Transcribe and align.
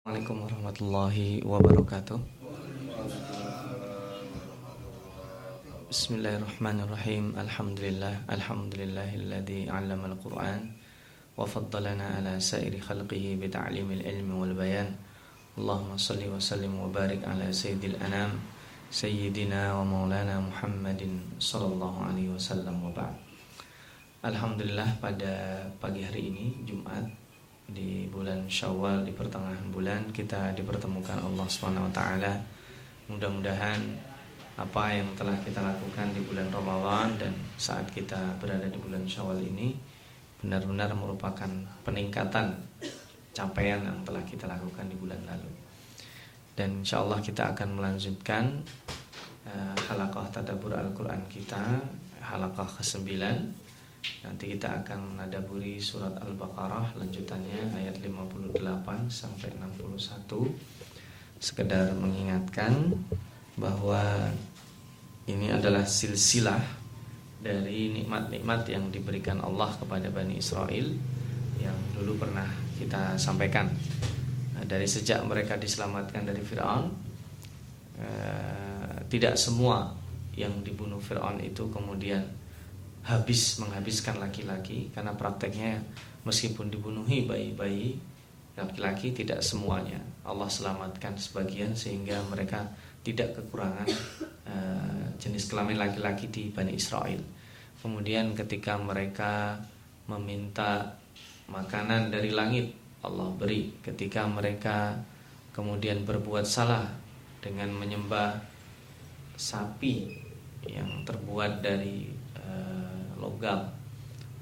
Assalamualaikum 0.00 0.48
warahmatullahi 0.48 1.44
wabarakatuh. 1.44 2.16
Bismillahirrahmanirrahim. 5.92 7.36
Alhamdulillah. 7.36 8.24
Alhamdulillahilladzi 8.24 9.68
'allama 9.68 10.08
al-Qur'an 10.08 10.72
wa 11.36 11.44
faddalana 11.44 12.16
ala 12.16 12.40
sairi 12.40 12.80
khalqihi 12.80 13.36
bi 13.36 13.52
ta'limil 13.52 14.00
ilmi 14.00 14.40
wal 14.40 14.56
bayan. 14.56 14.96
Allahumma 15.60 16.00
salli 16.00 16.32
wa 16.32 16.40
sallim 16.40 16.80
wa 16.80 16.88
barik 16.88 17.20
ala 17.28 17.52
sayyidil 17.52 18.00
anam 18.00 18.40
sayyidina 18.88 19.76
wa 19.76 19.84
maulana 19.84 20.40
Muhammadin 20.40 21.36
sallallahu 21.36 22.08
alaihi 22.08 22.32
wasallam 22.32 22.88
wa 22.88 22.88
ba'd. 22.96 23.20
Alhamdulillah 24.24 24.96
pada 24.96 25.60
pagi 25.76 26.00
hari 26.08 26.32
ini 26.32 26.56
Jumat 26.64 27.19
di 27.70 28.10
bulan 28.10 28.50
Syawal 28.50 29.06
di 29.06 29.14
pertengahan 29.14 29.70
bulan 29.70 30.10
kita 30.10 30.50
dipertemukan 30.58 31.18
Allah 31.22 31.46
Subhanahu 31.46 31.86
wa 31.86 31.92
taala. 31.94 32.34
Mudah-mudahan 33.06 33.80
apa 34.58 34.92
yang 34.92 35.08
telah 35.16 35.38
kita 35.40 35.62
lakukan 35.62 36.12
di 36.12 36.20
bulan 36.26 36.50
Ramadan 36.52 37.16
dan 37.16 37.32
saat 37.56 37.88
kita 37.90 38.36
berada 38.42 38.66
di 38.66 38.78
bulan 38.78 39.06
Syawal 39.06 39.40
ini 39.40 39.72
benar-benar 40.40 40.92
merupakan 40.96 41.48
peningkatan 41.86 42.58
capaian 43.30 43.80
yang 43.84 43.98
telah 44.02 44.24
kita 44.26 44.50
lakukan 44.50 44.84
di 44.90 44.96
bulan 44.98 45.20
lalu. 45.24 45.50
Dan 46.56 46.82
insya 46.84 47.00
Allah 47.00 47.22
kita 47.22 47.56
akan 47.56 47.78
melanjutkan 47.78 48.60
uh, 49.48 49.76
halaqah 49.88 50.28
tadabbur 50.28 50.74
Al-Qur'an 50.76 51.24
kita, 51.30 51.80
halaqah 52.20 52.68
ke-9 52.80 53.16
Nanti 54.20 54.56
kita 54.56 54.84
akan 54.84 55.16
menadaburi 55.16 55.80
surat 55.80 56.12
Al-Baqarah 56.20 56.96
lanjutannya 56.96 57.72
ayat 57.76 58.00
58 58.00 58.56
sampai 59.08 59.48
61. 59.56 61.40
Sekedar 61.40 61.92
mengingatkan 61.96 62.96
bahwa 63.56 64.28
ini 65.28 65.52
adalah 65.52 65.84
silsilah 65.84 66.60
dari 67.40 67.92
nikmat-nikmat 67.96 68.68
yang 68.68 68.92
diberikan 68.92 69.40
Allah 69.40 69.72
kepada 69.76 70.12
Bani 70.12 70.36
Israel 70.36 70.92
yang 71.56 71.76
dulu 71.96 72.20
pernah 72.20 72.48
kita 72.76 73.16
sampaikan. 73.16 73.68
Nah, 74.56 74.64
dari 74.68 74.84
sejak 74.84 75.24
mereka 75.24 75.56
diselamatkan 75.56 76.28
dari 76.28 76.44
Firaun, 76.44 76.92
eh, 77.96 78.96
tidak 79.08 79.40
semua 79.40 79.92
yang 80.36 80.60
dibunuh 80.60 81.00
Firaun 81.00 81.40
itu 81.40 81.68
kemudian 81.72 82.39
habis 83.04 83.56
menghabiskan 83.58 84.20
laki-laki 84.20 84.92
karena 84.92 85.16
prakteknya 85.16 85.80
meskipun 86.24 86.68
dibunuhi 86.68 87.24
bayi-bayi 87.24 87.96
laki-laki 88.58 89.16
tidak 89.16 89.40
semuanya 89.40 89.96
Allah 90.20 90.50
selamatkan 90.52 91.16
sebagian 91.16 91.72
sehingga 91.72 92.20
mereka 92.28 92.68
tidak 93.00 93.32
kekurangan 93.40 93.88
uh, 94.44 95.06
jenis 95.16 95.48
kelamin 95.48 95.80
laki-laki 95.80 96.28
di 96.28 96.52
Bani 96.52 96.76
Israel. 96.76 97.24
Kemudian 97.80 98.36
ketika 98.36 98.76
mereka 98.76 99.56
meminta 100.04 101.00
makanan 101.48 102.12
dari 102.12 102.28
langit 102.28 102.76
Allah 103.00 103.32
beri 103.32 103.80
ketika 103.80 104.28
mereka 104.28 105.00
kemudian 105.56 106.04
berbuat 106.04 106.44
salah 106.44 106.84
dengan 107.40 107.72
menyembah 107.72 108.36
sapi 109.40 110.12
yang 110.68 111.08
terbuat 111.08 111.64
dari 111.64 112.19
logam. 113.20 113.68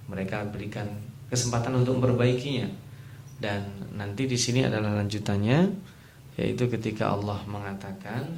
Mereka 0.09 0.48
berikan 0.55 0.89
kesempatan 1.29 1.77
untuk 1.77 2.01
memperbaikinya. 2.01 2.71
Dan 3.39 3.91
nanti 3.95 4.27
di 4.27 4.35
sini 4.35 4.67
adalah 4.67 4.98
lanjutannya 4.98 5.59
yaitu 6.39 6.70
ketika 6.70 7.15
Allah 7.15 7.43
mengatakan 7.51 8.30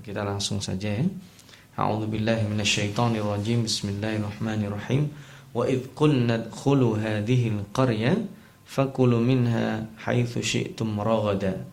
kita 0.00 0.24
langsung 0.24 0.64
saja 0.64 0.96
ya. 1.00 1.04
A'udzubillahi 1.78 2.48
minasyaitonirrajim. 2.50 3.68
Bismillahirrahmanirrahim. 3.68 5.12
Wa 5.54 5.64
idh 5.68 5.92
qulna 5.94 6.48
dkhulu 6.48 6.98
hadhihi 6.98 7.54
al-qarya 7.54 8.18
fakulu 8.68 9.22
minha 9.22 9.86
haitsu 10.04 10.44
syi'tum 10.44 11.00
raghada 11.00 11.64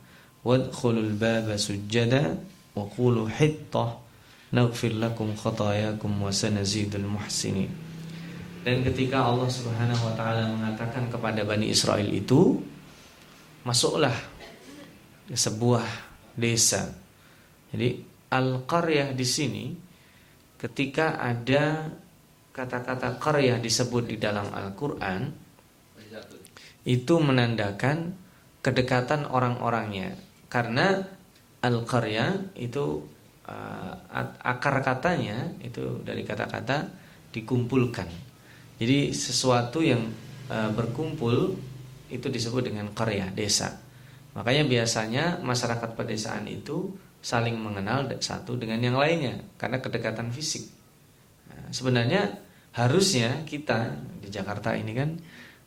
wadkhulul 0.45 1.11
baba 1.17 1.57
sujjada 1.57 2.37
wa 2.77 2.85
qulu 2.87 3.27
hittah. 3.27 3.99
Naghfir 4.55 4.95
lakum 4.95 5.35
khatayakum 5.35 6.21
wa 6.21 6.31
sanazidul 6.31 7.03
muhsinin 7.03 7.67
dan 8.65 8.81
ketika 8.81 9.29
Allah 9.29 9.45
Subhanahu 9.45 10.09
wa 10.09 10.13
taala 10.17 10.49
mengatakan 10.49 11.05
kepada 11.13 11.45
Bani 11.45 11.69
Israel 11.69 12.09
itu, 12.09 12.57
masuklah 13.61 14.17
ke 15.29 15.37
sebuah 15.37 15.85
desa. 16.33 16.89
Jadi 17.69 18.01
al-qaryah 18.33 19.13
di 19.13 19.21
sini 19.21 19.65
ketika 20.57 21.21
ada 21.21 21.93
kata-kata 22.49 23.21
qaryah 23.21 23.61
disebut 23.61 24.09
di 24.09 24.17
dalam 24.17 24.49
Al-Qur'an 24.49 25.29
itu 26.89 27.15
menandakan 27.21 28.17
kedekatan 28.65 29.29
orang-orangnya. 29.29 30.17
Karena 30.49 31.05
al-qaryah 31.61 32.57
itu 32.57 33.05
uh, 33.45 33.93
akar 34.41 34.81
katanya 34.81 35.53
itu 35.61 36.01
dari 36.01 36.25
kata-kata 36.25 36.89
dikumpulkan 37.29 38.24
jadi 38.75 39.15
sesuatu 39.15 39.79
yang 39.79 40.11
e, 40.51 40.57
berkumpul 40.75 41.55
itu 42.11 42.27
disebut 42.27 42.71
dengan 42.71 42.91
karya 42.91 43.31
desa. 43.31 43.79
Makanya 44.35 44.67
biasanya 44.67 45.39
masyarakat 45.39 45.95
pedesaan 45.95 46.43
itu 46.51 46.91
saling 47.23 47.57
mengenal 47.57 48.05
satu 48.21 48.59
dengan 48.59 48.77
yang 48.83 48.99
lainnya 48.99 49.41
karena 49.55 49.79
kedekatan 49.79 50.29
fisik. 50.29 50.67
Nah, 51.49 51.71
sebenarnya 51.71 52.37
harusnya 52.75 53.47
kita 53.47 53.95
di 54.19 54.27
Jakarta 54.29 54.75
ini 54.75 54.91
kan 54.91 55.15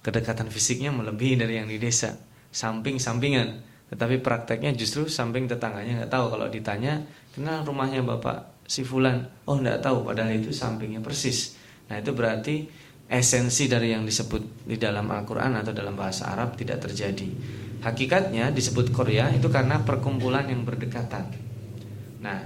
kedekatan 0.04 0.52
fisiknya 0.52 0.92
melebihi 0.92 1.34
dari 1.40 1.58
yang 1.58 1.66
di 1.66 1.80
desa, 1.80 2.14
samping-sampingan. 2.52 3.66
Tetapi 3.88 4.20
prakteknya 4.20 4.76
justru 4.76 5.08
samping 5.08 5.48
tetangganya 5.48 6.04
nggak 6.04 6.12
tahu 6.12 6.36
kalau 6.36 6.46
ditanya 6.52 7.08
kenal 7.32 7.64
rumahnya 7.64 8.04
bapak 8.04 8.68
si 8.68 8.84
Fulan, 8.84 9.24
oh 9.48 9.56
nggak 9.56 9.80
tahu 9.80 10.04
padahal 10.04 10.36
itu 10.36 10.52
sampingnya 10.52 11.00
persis. 11.00 11.56
Nah 11.88 11.96
itu 11.96 12.12
berarti 12.12 12.68
esensi 13.08 13.64
dari 13.72 13.96
yang 13.96 14.04
disebut 14.04 14.68
di 14.68 14.76
dalam 14.76 15.08
Al-Quran 15.08 15.56
atau 15.64 15.72
dalam 15.72 15.96
bahasa 15.96 16.28
Arab 16.28 16.60
tidak 16.60 16.84
terjadi. 16.84 17.26
Hakikatnya 17.80 18.52
disebut 18.52 18.92
Korea 18.92 19.32
itu 19.32 19.48
karena 19.48 19.80
perkumpulan 19.80 20.44
yang 20.44 20.68
berdekatan. 20.68 21.32
Nah, 22.20 22.38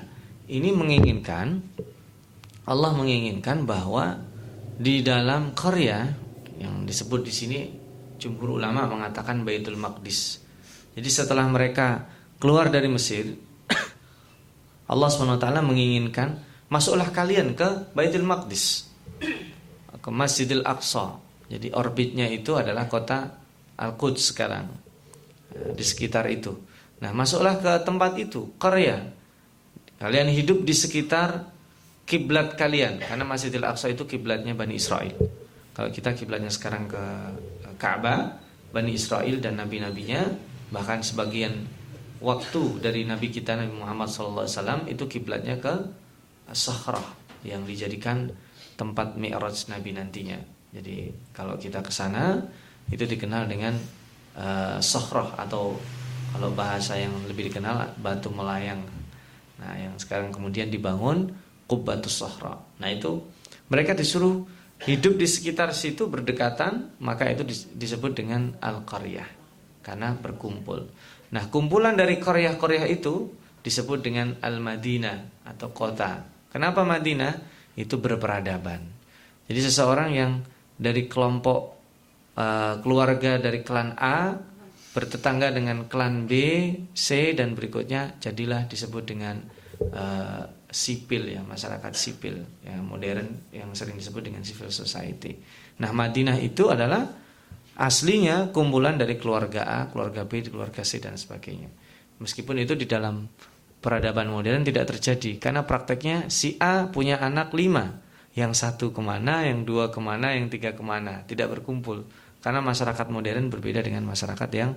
ini 0.46 0.70
menginginkan 0.70 1.58
Allah 2.62 2.94
menginginkan 2.94 3.66
bahwa 3.66 4.22
di 4.78 5.02
dalam 5.02 5.50
Korea 5.50 6.06
yang 6.62 6.86
disebut 6.86 7.26
di 7.26 7.32
sini 7.34 7.58
jumhur 8.22 8.62
ulama 8.62 8.86
mengatakan 8.86 9.42
Baitul 9.42 9.74
Maqdis. 9.74 10.38
Jadi 10.94 11.10
setelah 11.10 11.42
mereka 11.50 12.06
keluar 12.38 12.70
dari 12.70 12.86
Mesir, 12.86 13.34
Allah 14.92 15.08
SWT 15.10 15.42
menginginkan 15.66 16.38
masuklah 16.70 17.10
kalian 17.10 17.58
ke 17.58 17.90
Baitul 17.98 18.22
Maqdis 18.22 18.92
ke 20.02 20.10
Masjidil 20.10 20.66
Aqsa. 20.66 21.16
Jadi 21.46 21.70
orbitnya 21.70 22.26
itu 22.26 22.58
adalah 22.58 22.90
kota 22.90 23.38
Al-Quds 23.78 24.34
sekarang 24.34 24.66
eh, 25.54 25.70
di 25.72 25.84
sekitar 25.86 26.26
itu. 26.28 26.52
Nah, 27.02 27.10
masuklah 27.14 27.58
ke 27.58 27.72
tempat 27.86 28.18
itu, 28.18 28.54
Korea. 28.58 28.98
Kalian 30.02 30.34
hidup 30.34 30.66
di 30.66 30.74
sekitar 30.74 31.46
kiblat 32.02 32.58
kalian 32.58 32.98
karena 32.98 33.22
Masjidil 33.22 33.62
Aqsa 33.62 33.88
itu 33.88 34.02
kiblatnya 34.04 34.58
Bani 34.58 34.74
Israel. 34.74 35.14
Kalau 35.72 35.88
kita 35.88 36.12
kiblatnya 36.12 36.50
sekarang 36.50 36.90
ke 36.90 37.04
Ka'bah, 37.78 38.36
Bani 38.74 38.92
Israel 38.92 39.38
dan 39.38 39.62
nabi-nabinya, 39.62 40.26
bahkan 40.74 41.00
sebagian 41.00 41.54
waktu 42.22 42.62
dari 42.78 43.02
nabi 43.02 43.28
kita 43.34 43.58
Nabi 43.58 43.74
Muhammad 43.74 44.08
SAW 44.08 44.86
itu 44.86 45.04
kiblatnya 45.10 45.58
ke 45.58 45.74
Sahrah 46.52 47.04
yang 47.42 47.66
dijadikan 47.66 48.30
tempat 48.82 49.14
Mi'raj 49.14 49.70
Nabi 49.70 49.94
nantinya. 49.94 50.42
Jadi 50.74 51.14
kalau 51.30 51.54
kita 51.54 51.78
ke 51.86 51.94
sana 51.94 52.42
itu 52.90 53.06
dikenal 53.06 53.46
dengan 53.46 53.78
uh, 54.34 54.82
sohroh 54.82 55.38
atau 55.38 55.78
kalau 56.34 56.50
bahasa 56.56 56.98
yang 56.98 57.14
lebih 57.30 57.52
dikenal 57.52 57.94
batu 58.00 58.32
melayang. 58.32 58.82
Nah, 59.60 59.72
yang 59.78 59.94
sekarang 60.00 60.34
kemudian 60.34 60.72
dibangun 60.72 61.30
Qubbatus 61.68 62.24
Sohra. 62.24 62.58
Nah, 62.82 62.88
itu 62.90 63.22
mereka 63.68 63.94
disuruh 63.94 64.42
hidup 64.82 65.20
di 65.20 65.28
sekitar 65.28 65.70
situ 65.76 66.08
berdekatan, 66.10 66.98
maka 66.98 67.30
itu 67.30 67.46
disebut 67.76 68.16
dengan 68.16 68.56
al-qaryah 68.58 69.28
karena 69.84 70.16
berkumpul. 70.18 70.88
Nah, 71.32 71.46
kumpulan 71.52 71.94
dari 71.94 72.18
qaryah-qaryah 72.18 72.88
itu 72.90 73.30
disebut 73.62 74.02
dengan 74.02 74.34
al-Madinah 74.42 75.46
atau 75.46 75.70
kota. 75.70 76.26
Kenapa 76.50 76.82
Madinah? 76.82 77.51
Itu 77.78 77.96
berperadaban. 77.96 78.84
Jadi 79.48 79.60
seseorang 79.60 80.10
yang 80.12 80.32
dari 80.76 81.08
kelompok 81.08 81.58
uh, 82.36 82.80
keluarga 82.80 83.38
dari 83.40 83.60
klan 83.64 83.96
A 83.96 84.36
bertetangga 84.92 85.48
dengan 85.52 85.88
klan 85.88 86.28
B, 86.28 86.32
C 86.92 87.32
dan 87.32 87.56
berikutnya 87.56 88.20
jadilah 88.20 88.68
disebut 88.68 89.04
dengan 89.08 89.40
uh, 89.92 90.44
sipil 90.68 91.32
ya, 91.32 91.40
masyarakat 91.40 91.92
sipil 91.96 92.64
yang 92.64 92.84
modern 92.84 93.52
yang 93.52 93.72
sering 93.72 93.96
disebut 93.96 94.24
dengan 94.28 94.44
civil 94.44 94.68
society. 94.68 95.32
Nah, 95.80 95.92
Madinah 95.96 96.36
itu 96.40 96.68
adalah 96.68 97.08
aslinya 97.76 98.52
kumpulan 98.52 99.00
dari 99.00 99.16
keluarga 99.16 99.64
A, 99.64 99.88
keluarga 99.88 100.28
B, 100.28 100.44
keluarga 100.44 100.84
C 100.84 101.00
dan 101.00 101.16
sebagainya. 101.16 101.72
Meskipun 102.20 102.60
itu 102.60 102.76
di 102.76 102.84
dalam 102.84 103.24
peradaban 103.82 104.30
modern 104.30 104.62
tidak 104.62 104.94
terjadi 104.94 105.42
karena 105.42 105.66
prakteknya 105.66 106.30
si 106.30 106.54
A 106.62 106.86
punya 106.88 107.18
anak 107.18 107.50
lima, 107.52 107.98
yang 108.32 108.56
satu 108.56 108.94
ke 108.94 109.02
mana, 109.04 109.44
yang 109.44 109.68
dua 109.68 109.92
ke 109.92 110.00
mana, 110.00 110.32
yang 110.32 110.48
tiga 110.48 110.72
ke 110.72 110.80
mana, 110.80 111.26
tidak 111.28 111.52
berkumpul 111.58 112.08
karena 112.40 112.64
masyarakat 112.64 113.06
modern 113.12 113.52
berbeda 113.52 113.84
dengan 113.84 114.08
masyarakat 114.08 114.50
yang 114.54 114.72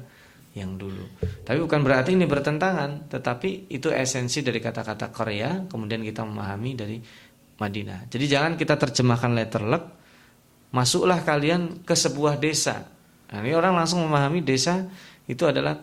yang 0.55 0.79
dulu. 0.79 1.03
Tapi 1.43 1.59
bukan 1.59 1.83
berarti 1.83 2.15
ini 2.15 2.23
bertentangan, 2.27 3.11
tetapi 3.11 3.67
itu 3.71 3.91
esensi 3.91 4.39
dari 4.39 4.63
kata-kata 4.63 5.11
Korea, 5.11 5.67
kemudian 5.67 5.99
kita 5.99 6.23
memahami 6.23 6.71
dari 6.75 6.97
Madinah. 7.59 8.07
Jadi 8.07 8.25
jangan 8.27 8.55
kita 8.55 8.79
terjemahkan 8.79 9.31
letter 9.35 9.63
luck, 9.67 9.83
masuklah 10.71 11.19
kalian 11.23 11.83
ke 11.83 11.91
sebuah 11.91 12.39
desa. 12.39 12.87
Nah, 13.31 13.39
ini 13.43 13.51
orang 13.51 13.75
langsung 13.75 14.03
memahami 14.07 14.39
desa 14.43 14.87
itu 15.27 15.43
adalah 15.43 15.75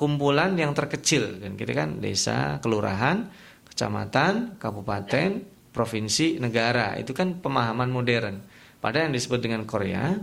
kumpulan 0.00 0.56
yang 0.56 0.72
terkecil 0.72 1.44
dan 1.44 1.60
kita 1.60 1.76
kan 1.76 2.00
desa, 2.00 2.56
kelurahan, 2.64 3.28
kecamatan, 3.68 4.56
kabupaten, 4.56 5.44
provinsi, 5.76 6.40
negara. 6.40 6.96
Itu 6.96 7.12
kan 7.12 7.36
pemahaman 7.36 7.92
modern. 7.92 8.40
Padahal 8.80 9.12
yang 9.12 9.14
disebut 9.20 9.44
dengan 9.44 9.68
Korea, 9.68 10.16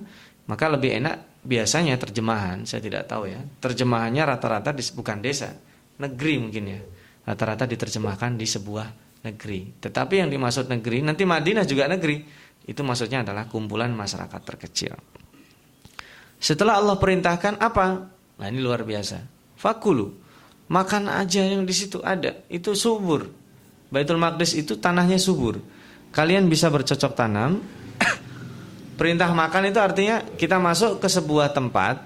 maka 0.49 0.65
lebih 0.73 0.97
enak 0.97 1.45
biasanya 1.45 1.93
terjemahan, 2.01 2.65
saya 2.65 2.81
tidak 2.81 3.05
tahu 3.05 3.29
ya. 3.29 3.37
Terjemahannya 3.37 4.25
rata-rata 4.25 4.73
bukan 4.97 5.21
desa, 5.21 5.53
negeri 6.01 6.41
mungkin 6.41 6.63
ya. 6.73 6.81
Rata-rata 7.29 7.69
diterjemahkan 7.69 8.33
di 8.33 8.49
sebuah 8.49 8.87
negeri. 9.29 9.77
Tetapi 9.77 10.25
yang 10.25 10.33
dimaksud 10.33 10.73
negeri, 10.73 11.05
nanti 11.05 11.21
Madinah 11.21 11.69
juga 11.69 11.85
negeri. 11.85 12.25
Itu 12.65 12.81
maksudnya 12.81 13.21
adalah 13.21 13.45
kumpulan 13.45 13.93
masyarakat 13.93 14.41
terkecil. 14.41 14.97
Setelah 16.41 16.81
Allah 16.81 16.97
perintahkan 16.97 17.61
apa? 17.61 17.85
Nah 18.41 18.47
ini 18.49 18.57
luar 18.57 18.81
biasa. 18.81 19.36
Fakulu. 19.57 20.13
Makan 20.69 21.09
aja 21.09 21.41
yang 21.41 21.65
di 21.65 21.73
situ 21.73 21.99
ada. 22.05 22.45
Itu 22.47 22.77
subur. 22.77 23.27
Baitul 23.89 24.19
Maqdis 24.21 24.53
itu 24.53 24.77
tanahnya 24.77 25.17
subur. 25.17 25.57
Kalian 26.11 26.47
bisa 26.47 26.71
bercocok 26.71 27.11
tanam 27.15 27.59
Perintah 28.99 29.29
makan 29.31 29.69
itu 29.69 29.79
artinya 29.79 30.23
kita 30.23 30.57
masuk 30.57 30.97
ke 30.97 31.05
sebuah 31.05 31.53
tempat, 31.53 32.01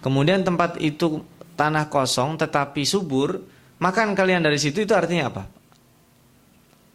kemudian 0.00 0.40
tempat 0.40 0.80
itu 0.80 1.20
tanah 1.52 1.92
kosong 1.92 2.40
tetapi 2.40 2.88
subur, 2.88 3.36
makan 3.76 4.16
kalian 4.16 4.40
dari 4.40 4.56
situ 4.56 4.88
itu 4.88 4.96
artinya 4.96 5.28
apa? 5.28 5.44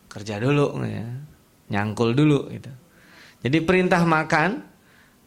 Kerja 0.09 0.41
dulu 0.41 0.81
ya. 0.81 1.05
Nyangkul 1.65 2.17
dulu 2.17 2.49
gitu. 2.49 2.71
Jadi 3.45 3.57
perintah 3.61 4.01
makan 4.01 4.65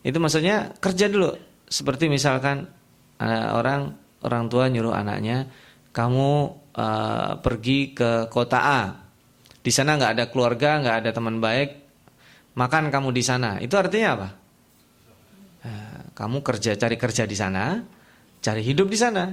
itu 0.02 0.18
maksudnya 0.18 0.74
kerja 0.82 1.06
dulu. 1.06 1.34
Seperti 1.70 2.10
misalkan 2.10 2.66
uh, 3.22 3.48
orang 3.54 3.94
orang 4.22 4.50
tua 4.50 4.66
nyuruh 4.66 4.94
anaknya, 4.94 5.46
kamu 5.94 6.30
uh, 6.74 7.32
pergi 7.42 7.92
ke 7.94 8.26
kota 8.30 8.58
A. 8.58 8.82
Di 9.58 9.70
sana 9.74 9.98
nggak 9.98 10.12
ada 10.14 10.24
keluarga, 10.30 10.78
nggak 10.80 10.96
ada 11.04 11.10
teman 11.10 11.42
baik, 11.42 11.70
makan 12.54 12.88
kamu 12.88 13.10
di 13.14 13.22
sana. 13.22 13.58
Itu 13.58 13.74
artinya 13.78 14.08
apa? 14.14 14.28
Nah, 15.58 16.00
kamu 16.14 16.40
kerja 16.40 16.78
cari 16.78 16.96
kerja 16.96 17.26
di 17.26 17.36
sana, 17.36 17.82
cari 18.38 18.62
hidup 18.62 18.86
di 18.90 18.98
sana. 18.98 19.24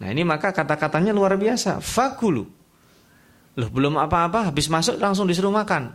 Nah 0.00 0.08
ini 0.08 0.24
maka 0.24 0.50
kata-katanya 0.50 1.12
luar 1.12 1.36
biasa. 1.36 1.78
Fakulu. 1.78 2.44
Loh 3.58 3.70
belum 3.70 4.00
apa-apa 4.00 4.48
habis 4.48 4.70
masuk 4.70 4.96
langsung 4.96 5.28
disuruh 5.28 5.52
makan. 5.52 5.92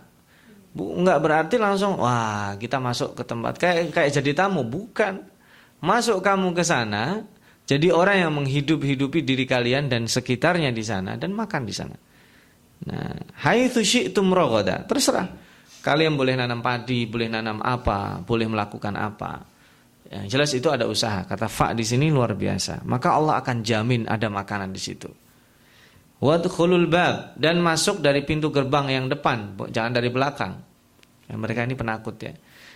Bu, 0.76 0.92
enggak 0.92 1.20
berarti 1.24 1.56
langsung 1.56 1.96
wah 2.04 2.54
kita 2.60 2.84
masuk 2.84 3.16
ke 3.16 3.24
tempat 3.24 3.56
kayak 3.56 3.96
kayak 3.96 4.12
jadi 4.12 4.31
tamu, 4.46 4.62
bukan. 4.68 5.24
Masuk 5.80 6.20
kamu 6.20 6.52
ke 6.52 6.64
sana, 6.64 7.24
jadi 7.66 7.90
orang 7.90 8.18
yang 8.22 8.32
menghidup-hidupi 8.38 9.26
diri 9.26 9.50
kalian 9.50 9.90
dan 9.90 10.06
sekitarnya 10.06 10.70
di 10.70 10.86
sana 10.86 11.18
dan 11.18 11.34
makan 11.34 11.66
di 11.66 11.74
sana. 11.74 11.98
Nah, 12.86 13.18
haitsu 13.42 13.82
syi'tum 13.82 14.30
ragada. 14.30 14.86
Terserah. 14.86 15.26
Kalian 15.82 16.14
boleh 16.14 16.38
nanam 16.38 16.62
padi, 16.62 17.10
boleh 17.10 17.26
nanam 17.30 17.62
apa, 17.66 18.22
boleh 18.22 18.46
melakukan 18.46 18.94
apa. 18.94 19.42
Yang 20.06 20.26
jelas 20.30 20.52
itu 20.54 20.68
ada 20.70 20.86
usaha. 20.86 21.26
Kata 21.26 21.50
fa 21.50 21.74
di 21.74 21.82
sini 21.82 22.14
luar 22.14 22.38
biasa. 22.38 22.86
Maka 22.86 23.18
Allah 23.18 23.42
akan 23.42 23.66
jamin 23.66 24.06
ada 24.06 24.30
makanan 24.30 24.70
di 24.70 24.82
situ. 24.82 25.10
Wadkhulul 26.22 26.86
bab 26.86 27.34
dan 27.38 27.60
masuk 27.66 28.00
dari 28.02 28.22
pintu 28.22 28.54
gerbang 28.54 28.88
yang 28.88 29.06
depan, 29.12 29.58
jangan 29.74 29.92
dari 29.94 30.10
belakang. 30.14 30.54
Ya, 31.26 31.36
mereka 31.36 31.66
ini 31.66 31.76
penakut 31.76 32.16
ya. 32.22 32.34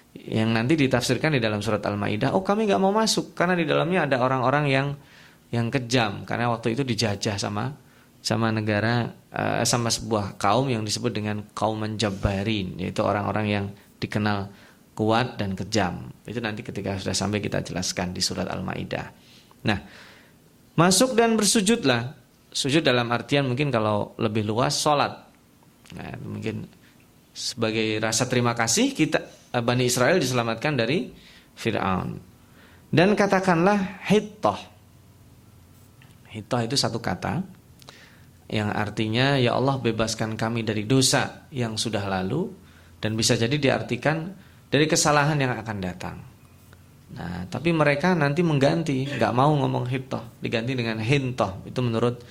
Yang 0.10 0.50
nanti 0.50 0.74
ditafsirkan 0.74 1.38
di 1.38 1.42
dalam 1.42 1.62
surat 1.62 1.86
Al-Maidah, 1.86 2.34
oh 2.34 2.42
kami 2.42 2.66
nggak 2.66 2.82
mau 2.82 2.90
masuk 2.90 3.38
karena 3.38 3.54
di 3.54 3.66
dalamnya 3.66 4.10
ada 4.10 4.26
orang-orang 4.26 4.66
yang 4.68 4.88
yang 5.50 5.70
kejam 5.74 6.30
karena 6.30 6.50
waktu 6.54 6.78
itu 6.78 6.86
dijajah 6.86 7.42
sama 7.42 7.74
sama 8.22 8.54
negara 8.54 9.10
uh, 9.34 9.66
sama 9.66 9.90
sebuah 9.90 10.38
kaum 10.38 10.70
yang 10.70 10.86
disebut 10.86 11.10
dengan 11.10 11.42
kaum 11.58 11.82
menjabarin 11.82 12.78
yaitu 12.78 13.02
orang-orang 13.02 13.46
yang 13.50 13.66
dikenal 13.98 14.52
kuat 14.94 15.40
dan 15.40 15.56
kejam. 15.56 16.12
Itu 16.28 16.44
nanti 16.44 16.60
ketika 16.60 17.00
sudah 17.00 17.16
sampai 17.16 17.40
kita 17.40 17.64
jelaskan 17.64 18.12
di 18.12 18.20
surat 18.20 18.52
Al-Maidah. 18.52 19.08
Nah, 19.64 19.80
masuk 20.76 21.16
dan 21.16 21.40
bersujudlah. 21.40 22.20
Sujud 22.52 22.84
dalam 22.84 23.08
artian 23.14 23.48
mungkin 23.48 23.72
kalau 23.72 24.18
lebih 24.20 24.44
luas 24.44 24.76
salat. 24.76 25.16
Nah, 25.96 26.20
mungkin 26.20 26.68
sebagai 27.34 28.02
rasa 28.02 28.26
terima 28.26 28.54
kasih 28.58 28.94
kita 28.94 29.20
eh, 29.54 29.64
Bani 29.64 29.86
Israel 29.86 30.18
diselamatkan 30.18 30.74
dari 30.78 31.10
Firaun. 31.56 32.20
Dan 32.90 33.14
katakanlah 33.14 34.02
hittah. 34.10 34.60
Hittah 36.30 36.62
itu 36.66 36.74
satu 36.74 36.98
kata 36.98 37.46
yang 38.50 38.74
artinya 38.74 39.38
ya 39.38 39.54
Allah 39.54 39.78
bebaskan 39.78 40.34
kami 40.34 40.66
dari 40.66 40.90
dosa 40.90 41.46
yang 41.54 41.78
sudah 41.78 42.02
lalu 42.10 42.50
dan 42.98 43.14
bisa 43.14 43.38
jadi 43.38 43.54
diartikan 43.54 44.34
dari 44.70 44.90
kesalahan 44.90 45.38
yang 45.38 45.54
akan 45.54 45.78
datang. 45.78 46.18
Nah, 47.10 47.50
tapi 47.50 47.74
mereka 47.74 48.14
nanti 48.14 48.46
mengganti, 48.46 49.06
nggak 49.18 49.34
mau 49.34 49.50
ngomong 49.54 49.90
hitoh, 49.90 50.38
diganti 50.42 50.78
dengan 50.78 51.02
hintoh. 51.02 51.66
Itu 51.66 51.82
menurut 51.82 52.22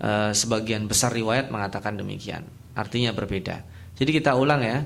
uh, 0.00 0.32
sebagian 0.32 0.88
besar 0.88 1.12
riwayat 1.12 1.52
mengatakan 1.52 2.00
demikian. 2.00 2.48
Artinya 2.72 3.12
berbeda. 3.12 3.73
Jadi 3.94 4.10
kita 4.10 4.34
ulang 4.34 4.62
ya. 4.62 4.82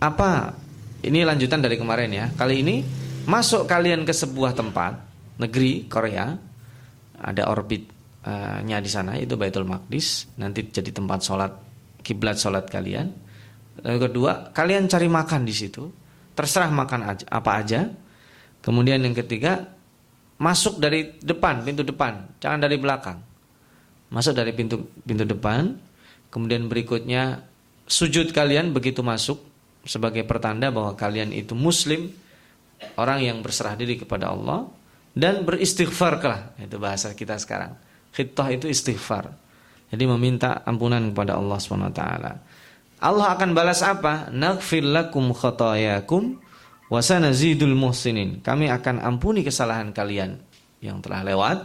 Apa? 0.00 0.52
Ini 1.00 1.24
lanjutan 1.24 1.64
dari 1.64 1.80
kemarin 1.80 2.12
ya. 2.12 2.26
Kali 2.36 2.60
ini 2.60 2.84
masuk 3.24 3.64
kalian 3.64 4.04
ke 4.04 4.12
sebuah 4.12 4.52
tempat 4.52 4.96
negeri 5.40 5.88
Korea, 5.88 6.36
ada 7.20 7.42
orbit 7.48 7.88
nya 8.68 8.76
di 8.84 8.90
sana 8.92 9.16
itu 9.16 9.32
Baitul 9.40 9.64
Maqdis. 9.64 10.36
Nanti 10.36 10.68
jadi 10.68 10.92
tempat 10.92 11.24
sholat 11.24 11.52
kiblat 12.04 12.36
sholat 12.36 12.68
kalian. 12.68 13.08
Lalu 13.80 13.98
kedua 14.12 14.52
kalian 14.52 14.92
cari 14.92 15.08
makan 15.08 15.48
di 15.48 15.54
situ. 15.56 15.88
Terserah 16.36 16.68
makan 16.68 17.00
aja, 17.04 17.24
apa 17.32 17.50
aja. 17.60 17.88
Kemudian 18.60 19.00
yang 19.00 19.16
ketiga 19.16 19.72
masuk 20.36 20.76
dari 20.76 21.16
depan 21.20 21.64
pintu 21.64 21.80
depan. 21.80 22.28
Jangan 22.44 22.60
dari 22.60 22.76
belakang. 22.76 23.18
Masuk 24.12 24.36
dari 24.36 24.52
pintu 24.52 24.84
pintu 25.04 25.24
depan. 25.24 25.80
Kemudian 26.28 26.68
berikutnya 26.68 27.49
sujud 27.90 28.30
kalian 28.30 28.70
begitu 28.70 29.02
masuk 29.02 29.42
sebagai 29.82 30.22
pertanda 30.22 30.70
bahwa 30.70 30.94
kalian 30.94 31.34
itu 31.34 31.58
muslim 31.58 32.14
orang 32.94 33.26
yang 33.26 33.42
berserah 33.42 33.74
diri 33.74 33.98
kepada 33.98 34.30
Allah 34.30 34.70
dan 35.10 35.42
beristighfarlah 35.42 36.54
itu 36.62 36.78
bahasa 36.78 37.10
kita 37.18 37.34
sekarang 37.36 37.74
Khittah 38.10 38.48
itu 38.50 38.66
istighfar. 38.66 39.30
Jadi 39.90 40.04
meminta 40.06 40.62
ampunan 40.66 41.02
kepada 41.10 41.38
Allah 41.38 41.58
SWT. 41.58 42.02
Allah 43.00 43.26
akan 43.32 43.50
balas 43.54 43.80
apa? 43.82 44.30
Naghfir 44.30 44.86
lakum 44.86 45.34
khotayakum 45.34 46.38
wa 46.90 47.00
sanazidul 47.00 47.74
muhsinin. 47.74 48.42
Kami 48.42 48.70
akan 48.70 49.02
ampuni 49.02 49.46
kesalahan 49.46 49.94
kalian 49.94 50.38
yang 50.82 51.02
telah 51.02 51.26
lewat 51.26 51.58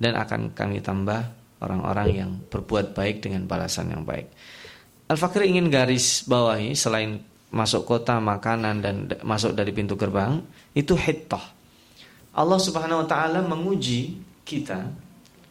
dan 0.00 0.18
akan 0.18 0.54
kami 0.54 0.82
tambah 0.82 1.20
orang-orang 1.60 2.08
yang 2.10 2.30
berbuat 2.48 2.96
baik 2.96 3.22
dengan 3.22 3.46
balasan 3.46 3.92
yang 3.92 4.02
baik. 4.06 4.30
Al-Fakir 5.10 5.42
ingin 5.42 5.66
garis 5.66 6.22
bawahi 6.22 6.78
selain 6.78 7.18
masuk 7.50 7.82
kota, 7.82 8.22
makanan 8.22 8.78
dan 8.78 9.10
masuk 9.26 9.58
dari 9.58 9.74
pintu 9.74 9.98
gerbang, 9.98 10.38
itu 10.70 10.94
hittah. 10.94 11.50
Allah 12.30 12.60
Subhanahu 12.62 13.02
wa 13.02 13.08
taala 13.10 13.42
menguji 13.42 14.22
kita 14.46 14.86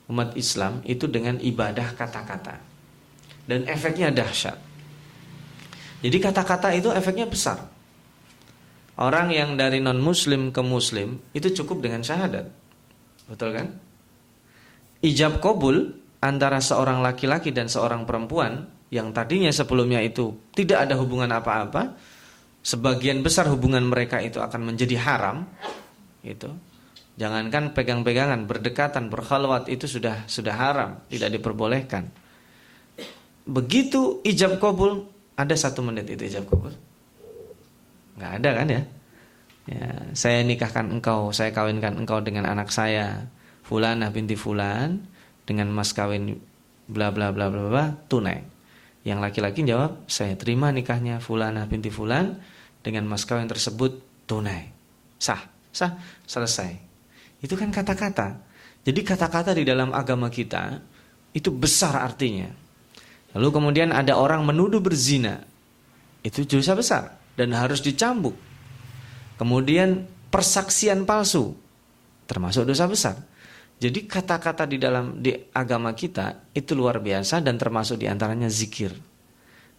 umat 0.08 0.32
Islam 0.40 0.80
itu 0.88 1.12
dengan 1.12 1.36
ibadah 1.44 1.92
kata-kata. 1.92 2.56
Dan 3.44 3.68
efeknya 3.68 4.16
dahsyat. 4.16 4.56
Jadi 6.00 6.18
kata-kata 6.24 6.72
itu 6.72 6.88
efeknya 6.96 7.28
besar. 7.28 7.60
Orang 8.96 9.36
yang 9.36 9.60
dari 9.60 9.84
non 9.84 10.00
muslim 10.00 10.56
ke 10.56 10.64
muslim 10.64 11.20
itu 11.36 11.52
cukup 11.52 11.84
dengan 11.84 12.00
syahadat. 12.00 12.48
Betul 13.28 13.52
kan? 13.52 13.68
Ijab 15.04 15.44
kabul 15.44 16.00
antara 16.24 16.64
seorang 16.64 17.04
laki-laki 17.04 17.52
dan 17.52 17.68
seorang 17.68 18.08
perempuan 18.08 18.79
yang 18.90 19.14
tadinya 19.14 19.54
sebelumnya 19.54 20.02
itu 20.02 20.34
tidak 20.58 20.90
ada 20.90 20.98
hubungan 20.98 21.30
apa-apa, 21.30 21.94
sebagian 22.66 23.22
besar 23.22 23.46
hubungan 23.50 23.86
mereka 23.86 24.18
itu 24.22 24.42
akan 24.42 24.74
menjadi 24.74 24.98
haram, 24.98 25.46
itu. 26.26 26.50
Jangankan 27.20 27.76
pegang-pegangan, 27.76 28.48
berdekatan, 28.48 29.12
berkhalwat 29.12 29.68
itu 29.68 29.92
sudah 29.92 30.24
sudah 30.24 30.56
haram, 30.56 31.04
tidak 31.12 31.36
diperbolehkan. 31.36 32.08
Begitu 33.44 34.24
ijab 34.24 34.56
kabul, 34.58 35.04
ada 35.36 35.52
satu 35.52 35.84
menit 35.84 36.08
itu 36.08 36.24
ijab 36.32 36.48
kabul. 36.48 36.72
Nggak 38.16 38.32
ada 38.40 38.50
kan 38.56 38.68
ya? 38.72 38.82
ya? 39.68 39.86
Saya 40.16 40.40
nikahkan 40.48 40.88
engkau, 40.96 41.36
saya 41.36 41.52
kawinkan 41.52 42.00
engkau 42.00 42.24
dengan 42.24 42.48
anak 42.48 42.72
saya, 42.72 43.28
Fulanah 43.68 44.10
binti 44.16 44.40
Fulan, 44.40 45.04
dengan 45.46 45.70
mas 45.70 45.94
kawin 45.94 46.40
bla 46.90 47.14
bla 47.14 47.30
bla 47.30 47.54
bla 47.54 47.64
bla 47.70 47.86
tunai. 48.10 48.42
Yang 49.08 49.20
laki-laki 49.24 49.64
jawab, 49.64 50.04
saya 50.12 50.36
terima 50.36 50.76
nikahnya 50.76 51.24
Fulanah 51.24 51.64
binti 51.66 51.88
Fulan 51.88 52.36
dengan 52.84 53.08
mas 53.08 53.24
kawin 53.24 53.48
tersebut 53.48 54.04
tunai. 54.28 54.72
Sah, 55.16 55.40
sah, 55.72 56.00
selesai. 56.28 56.76
Itu 57.40 57.56
kan 57.56 57.72
kata-kata. 57.72 58.40
Jadi 58.84 59.00
kata-kata 59.04 59.56
di 59.56 59.64
dalam 59.64 59.96
agama 59.96 60.28
kita 60.28 60.80
itu 61.32 61.52
besar 61.52 61.96
artinya. 62.00 62.52
Lalu 63.36 63.50
kemudian 63.54 63.90
ada 63.94 64.18
orang 64.18 64.44
menuduh 64.44 64.82
berzina. 64.82 65.44
Itu 66.20 66.44
dosa 66.44 66.76
besar 66.76 67.04
dan 67.40 67.56
harus 67.56 67.80
dicambuk. 67.80 68.36
Kemudian 69.40 70.04
persaksian 70.28 71.08
palsu 71.08 71.56
termasuk 72.28 72.68
dosa 72.68 72.86
besar. 72.86 73.16
Jadi 73.80 74.04
kata-kata 74.04 74.68
di 74.68 74.76
dalam 74.76 75.24
di 75.24 75.32
agama 75.56 75.96
kita 75.96 76.52
itu 76.52 76.76
luar 76.76 77.00
biasa 77.00 77.40
dan 77.40 77.56
termasuk 77.56 77.96
di 77.96 78.12
antaranya 78.12 78.52
zikir. 78.52 78.92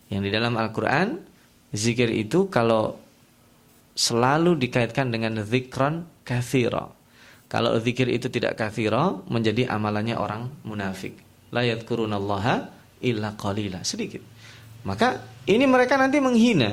Yang 0.08 0.22
di 0.24 0.30
dalam 0.32 0.56
Al-Quran 0.56 1.20
zikir 1.76 2.08
itu 2.08 2.48
kalau 2.48 2.96
selalu 3.92 4.56
dikaitkan 4.56 5.12
dengan 5.12 5.44
zikran 5.44 6.08
kathira. 6.24 6.88
Kalau 7.50 7.76
zikir 7.76 8.08
itu 8.08 8.32
tidak 8.32 8.56
kathira 8.56 9.20
menjadi 9.28 9.68
amalannya 9.68 10.16
orang 10.16 10.48
munafik. 10.64 11.20
La 11.52 11.60
yadkurunallaha 11.68 12.54
illa 13.04 13.36
qalila. 13.36 13.84
Sedikit. 13.84 14.24
Maka 14.88 15.20
ini 15.44 15.68
mereka 15.68 16.00
nanti 16.00 16.24
menghina. 16.24 16.72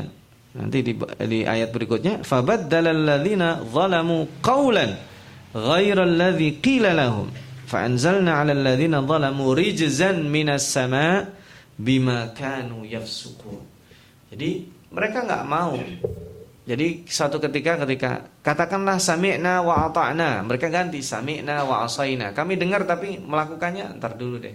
Nanti 0.56 0.80
di, 0.80 0.96
di 1.28 1.40
ayat 1.44 1.76
berikutnya 1.76 2.24
fabaddalal 2.24 3.04
ladzina 3.04 3.62
zalamu 3.68 4.26
qawlan 4.40 5.17
غير 5.58 5.98
الذي 6.04 6.50
قيل 6.62 6.86
لهم 6.86 7.28
فأنزلنا 7.68 8.32
على 8.32 8.54
الذين 8.54 8.94
ظلموا 8.94 9.50
رجزا 9.56 10.12
من 10.12 10.48
السماء 10.54 11.20
بما 11.82 12.38
كانوا 12.38 12.86
يفسقون 12.86 13.64
Jadi 14.28 14.68
mereka 14.92 15.24
nggak 15.24 15.44
mau. 15.48 15.80
Jadi 16.68 17.08
satu 17.08 17.40
ketika 17.40 17.80
ketika 17.88 18.28
katakanlah 18.44 19.00
sami'na 19.00 19.64
wa 19.64 19.88
ata'na, 19.88 20.44
mereka 20.44 20.68
ganti 20.68 21.00
sami'na 21.00 21.64
wa 21.64 21.88
asaina. 21.88 22.36
Kami 22.36 22.60
dengar 22.60 22.84
tapi 22.84 23.16
melakukannya 23.24 23.96
ntar 23.96 24.20
dulu 24.20 24.36
deh. 24.36 24.52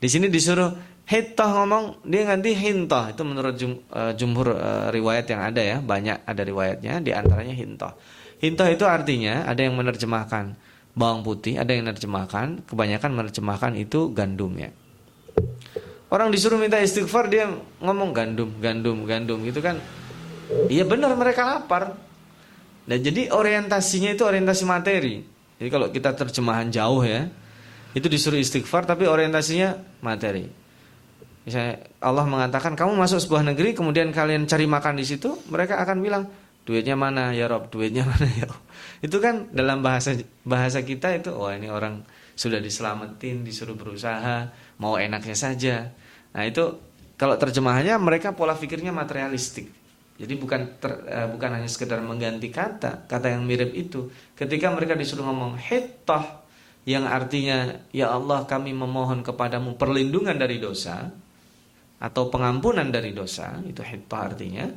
Di 0.00 0.08
sini 0.08 0.32
disuruh 0.32 0.72
hitah 1.04 1.50
ngomong, 1.52 2.06
dia 2.06 2.22
ganti 2.22 2.54
hintah 2.54 3.12
Itu 3.12 3.28
menurut 3.28 3.60
jum, 3.60 3.76
uh, 3.92 4.16
jumhur 4.16 4.56
uh, 4.56 4.88
riwayat 4.88 5.28
yang 5.28 5.44
ada 5.44 5.60
ya, 5.60 5.76
banyak 5.84 6.24
ada 6.24 6.42
riwayatnya 6.48 7.04
di 7.04 7.12
antaranya 7.12 7.52
hintoh. 7.52 7.92
Hintah 8.38 8.70
itu 8.70 8.86
artinya 8.86 9.46
ada 9.50 9.60
yang 9.66 9.74
menerjemahkan 9.74 10.54
bawang 10.94 11.22
putih, 11.22 11.58
ada 11.58 11.70
yang 11.74 11.86
menerjemahkan, 11.86 12.66
kebanyakan 12.66 13.10
menerjemahkan 13.14 13.72
itu 13.78 14.10
gandum 14.14 14.54
ya. 14.58 14.70
Orang 16.08 16.32
disuruh 16.32 16.56
minta 16.56 16.80
istighfar 16.80 17.28
dia 17.28 17.46
ngomong 17.78 18.10
gandum, 18.16 18.50
gandum, 18.58 19.04
gandum 19.04 19.38
gitu 19.44 19.60
kan. 19.60 19.78
Iya 20.72 20.88
benar 20.88 21.12
mereka 21.14 21.44
lapar. 21.44 21.94
Dan 22.88 23.04
jadi 23.04 23.28
orientasinya 23.28 24.16
itu 24.16 24.24
orientasi 24.24 24.64
materi. 24.64 25.20
Jadi 25.60 25.68
kalau 25.68 25.92
kita 25.92 26.16
terjemahan 26.16 26.72
jauh 26.72 27.04
ya, 27.04 27.28
itu 27.92 28.08
disuruh 28.08 28.40
istighfar 28.40 28.88
tapi 28.88 29.04
orientasinya 29.04 29.76
materi. 30.00 30.48
Misalnya 31.44 31.84
Allah 32.00 32.24
mengatakan 32.24 32.72
kamu 32.72 32.96
masuk 32.96 33.20
sebuah 33.24 33.44
negeri 33.44 33.76
kemudian 33.76 34.08
kalian 34.08 34.48
cari 34.48 34.64
makan 34.64 34.96
di 34.96 35.04
situ, 35.04 35.36
mereka 35.52 35.76
akan 35.84 35.96
bilang 36.00 36.24
duitnya 36.68 37.00
mana? 37.00 37.32
Ya 37.32 37.48
Rob 37.48 37.72
duitnya 37.72 38.04
mana? 38.10 38.28
Ya 38.28 38.44
Rob. 38.44 38.60
Itu 39.00 39.24
kan 39.24 39.48
dalam 39.56 39.80
bahasa 39.80 40.12
bahasa 40.44 40.84
kita 40.84 41.16
itu 41.16 41.32
wah 41.32 41.56
ini 41.56 41.72
orang 41.72 42.04
sudah 42.36 42.60
diselamatin 42.60 43.40
disuruh 43.40 43.72
berusaha 43.72 44.52
mau 44.76 45.00
enaknya 45.00 45.32
saja. 45.32 45.96
Nah 46.36 46.44
itu 46.44 46.76
kalau 47.16 47.40
terjemahannya 47.40 47.96
mereka 47.96 48.36
pola 48.36 48.52
pikirnya 48.52 48.92
materialistik. 48.92 49.72
Jadi 50.18 50.34
bukan 50.34 50.82
ter, 50.82 50.92
uh, 51.08 51.30
bukan 51.30 51.56
hanya 51.56 51.70
sekedar 51.70 52.04
mengganti 52.04 52.52
kata 52.52 53.08
kata 53.08 53.32
yang 53.32 53.48
mirip 53.48 53.72
itu. 53.72 54.12
Ketika 54.36 54.68
mereka 54.68 54.92
disuruh 54.92 55.24
ngomong 55.24 55.56
hittah 55.56 56.44
yang 56.84 57.08
artinya 57.08 57.80
ya 57.96 58.12
Allah 58.12 58.44
kami 58.44 58.76
memohon 58.76 59.24
kepadamu 59.24 59.80
perlindungan 59.80 60.36
dari 60.36 60.60
dosa 60.60 61.10
atau 61.98 62.30
pengampunan 62.30 62.86
dari 62.88 63.10
dosa 63.10 63.58
itu 63.66 63.82
hittah 63.82 64.30
artinya 64.30 64.70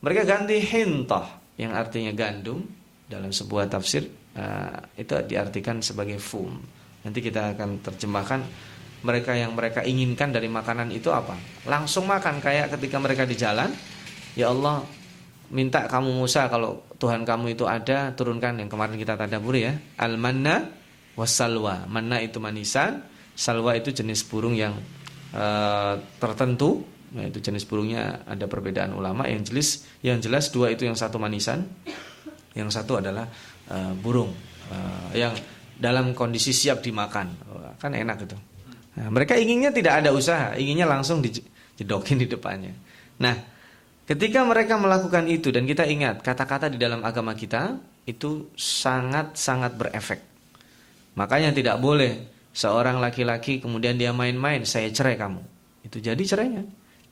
mereka 0.00 0.22
ganti 0.28 0.60
hintah 0.60 1.40
yang 1.56 1.72
artinya 1.72 2.12
gandum 2.12 2.64
dalam 3.08 3.32
sebuah 3.32 3.70
tafsir 3.70 4.06
uh, 4.36 4.76
itu 4.98 5.12
diartikan 5.24 5.80
sebagai 5.80 6.20
fum. 6.20 6.52
Nanti 7.06 7.22
kita 7.22 7.56
akan 7.56 7.80
terjemahkan 7.80 8.40
mereka 9.06 9.32
yang 9.38 9.54
mereka 9.54 9.86
inginkan 9.86 10.34
dari 10.34 10.50
makanan 10.50 10.90
itu 10.90 11.08
apa? 11.14 11.38
Langsung 11.64 12.10
makan 12.10 12.42
kayak 12.42 12.74
ketika 12.76 12.98
mereka 12.98 13.22
di 13.22 13.38
jalan, 13.38 13.70
ya 14.34 14.50
Allah 14.50 14.82
minta 15.50 15.86
kamu 15.86 16.10
Musa 16.10 16.50
kalau 16.50 16.82
Tuhan 16.98 17.22
kamu 17.22 17.54
itu 17.54 17.64
ada 17.68 18.10
turunkan 18.12 18.58
yang 18.58 18.66
kemarin 18.66 18.98
kita 18.98 19.14
tadaburi 19.14 19.70
ya 19.70 19.74
al 20.00 20.18
manna 20.18 20.66
wasalwa 21.14 21.86
manna 21.86 22.18
itu 22.18 22.42
manisan 22.42 23.06
salwa 23.38 23.78
itu 23.78 23.94
jenis 23.94 24.26
burung 24.26 24.58
yang 24.58 24.74
uh, 25.30 25.94
tertentu 26.18 26.82
Nah, 27.14 27.24
itu 27.30 27.38
jenis 27.38 27.62
burungnya 27.68 28.26
ada 28.26 28.50
perbedaan 28.50 28.90
ulama 28.90 29.30
yang 29.30 29.46
jelas 29.46 29.86
yang 30.02 30.18
jelas 30.18 30.50
dua 30.50 30.74
itu 30.74 30.82
yang 30.82 30.98
satu 30.98 31.22
manisan, 31.22 31.62
yang 32.58 32.66
satu 32.66 32.98
adalah 32.98 33.30
uh, 33.70 33.94
burung 33.94 34.34
uh, 34.72 35.10
yang 35.14 35.30
dalam 35.76 36.16
kondisi 36.16 36.50
siap 36.50 36.82
dimakan. 36.82 37.30
kan 37.76 37.92
enak 37.92 38.26
itu. 38.26 38.36
Nah, 38.96 39.08
mereka 39.12 39.36
inginnya 39.36 39.70
tidak 39.70 40.02
ada 40.02 40.10
usaha, 40.10 40.56
inginnya 40.56 40.88
langsung 40.88 41.20
dijedokin 41.20 42.16
di 42.16 42.26
depannya. 42.26 42.72
Nah, 43.20 43.36
ketika 44.08 44.40
mereka 44.42 44.80
melakukan 44.80 45.28
itu 45.28 45.52
dan 45.52 45.68
kita 45.68 45.84
ingat 45.84 46.24
kata-kata 46.24 46.72
di 46.72 46.80
dalam 46.80 47.04
agama 47.04 47.36
kita 47.36 47.76
itu 48.08 48.48
sangat-sangat 48.56 49.76
berefek. 49.76 50.20
Makanya 51.16 51.52
tidak 51.52 51.76
boleh 51.76 52.32
seorang 52.56 52.96
laki-laki 53.02 53.60
kemudian 53.60 54.00
dia 54.00 54.16
main-main, 54.16 54.64
saya 54.64 54.88
cerai 54.88 55.20
kamu. 55.20 55.44
Itu 55.84 56.00
jadi 56.00 56.22
cerainya. 56.24 56.64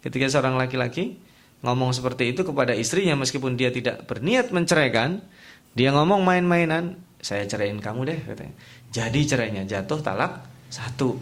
Ketika 0.05 0.29
seorang 0.29 0.61
laki-laki 0.61 1.17
ngomong 1.65 1.97
seperti 1.97 2.37
itu 2.37 2.45
kepada 2.45 2.77
istrinya 2.77 3.17
meskipun 3.17 3.57
dia 3.57 3.73
tidak 3.73 4.05
berniat 4.05 4.53
menceraikan, 4.53 5.25
dia 5.73 5.97
ngomong 5.97 6.21
main-mainan, 6.21 7.01
saya 7.25 7.49
ceraiin 7.49 7.81
kamu 7.81 8.05
deh 8.05 8.21
katanya. 8.21 8.55
Jadi 8.93 9.21
cerainya 9.25 9.63
jatuh 9.65 10.05
talak 10.05 10.45
satu. 10.69 11.17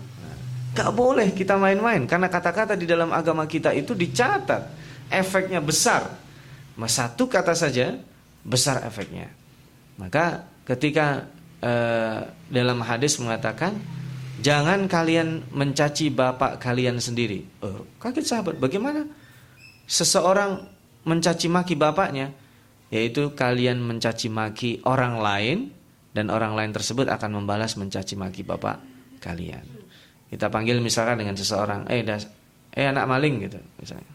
Gak 0.74 0.90
boleh 0.98 1.30
kita 1.30 1.54
main-main 1.54 2.02
karena 2.10 2.26
kata-kata 2.26 2.74
di 2.74 2.90
dalam 2.90 3.14
agama 3.14 3.46
kita 3.46 3.70
itu 3.70 3.94
dicatat 3.94 4.66
efeknya 5.14 5.62
besar. 5.62 6.18
Mas 6.74 6.98
satu 6.98 7.30
kata 7.30 7.54
saja 7.54 8.02
besar 8.42 8.82
efeknya. 8.82 9.30
Maka 9.94 10.42
ketika 10.66 11.30
eh, 11.62 12.18
dalam 12.50 12.82
hadis 12.82 13.14
mengatakan 13.22 13.78
Jangan 14.42 14.90
kalian 14.90 15.54
mencaci 15.54 16.10
bapak 16.10 16.58
kalian 16.58 16.98
sendiri. 16.98 17.46
Oh, 17.62 17.86
kaget 18.02 18.26
sahabat, 18.26 18.58
bagaimana 18.58 19.06
seseorang 19.86 20.66
mencaci 21.06 21.46
maki 21.46 21.78
bapaknya? 21.78 22.34
Yaitu 22.90 23.38
kalian 23.38 23.78
mencaci 23.78 24.26
maki 24.26 24.82
orang 24.82 25.22
lain 25.22 25.58
dan 26.10 26.28
orang 26.28 26.58
lain 26.58 26.74
tersebut 26.74 27.06
akan 27.06 27.38
membalas 27.38 27.78
mencaci 27.78 28.18
maki 28.18 28.42
bapak 28.42 28.82
kalian. 29.22 29.62
Kita 30.26 30.50
panggil 30.50 30.82
misalkan 30.82 31.22
dengan 31.22 31.38
seseorang, 31.38 31.86
eh 31.86 32.02
das, 32.02 32.26
eh 32.74 32.90
anak 32.90 33.06
maling 33.06 33.46
gitu 33.46 33.62
misalnya. 33.78 34.12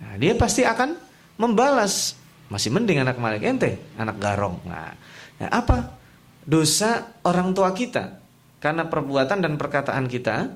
Nah, 0.00 0.14
dia 0.16 0.32
pasti 0.34 0.64
akan 0.64 0.96
membalas 1.36 2.16
masih 2.48 2.72
mending 2.72 3.04
anak 3.04 3.20
maling 3.20 3.44
ente, 3.44 3.94
anak 4.00 4.16
garong. 4.16 4.64
Nah, 4.64 4.96
nah 5.38 5.48
apa 5.52 5.92
dosa 6.40 7.20
orang 7.20 7.52
tua 7.52 7.70
kita? 7.76 8.23
Karena 8.64 8.88
perbuatan 8.88 9.44
dan 9.44 9.60
perkataan 9.60 10.08
kita 10.08 10.48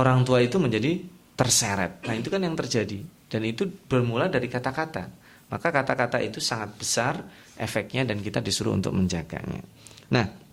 orang 0.00 0.24
tua 0.24 0.40
itu 0.40 0.56
menjadi 0.56 0.96
terseret. 1.36 2.00
Nah, 2.08 2.16
itu 2.16 2.32
kan 2.32 2.40
yang 2.40 2.56
terjadi 2.56 3.04
dan 3.28 3.44
itu 3.44 3.68
bermula 3.68 4.32
dari 4.32 4.48
kata-kata. 4.48 5.12
Maka 5.52 5.68
kata-kata 5.68 6.24
itu 6.24 6.40
sangat 6.40 6.72
besar 6.80 7.20
efeknya 7.60 8.08
dan 8.08 8.24
kita 8.24 8.40
disuruh 8.40 8.72
untuk 8.72 8.96
menjaganya. 8.96 9.60
Nah, 10.08 10.48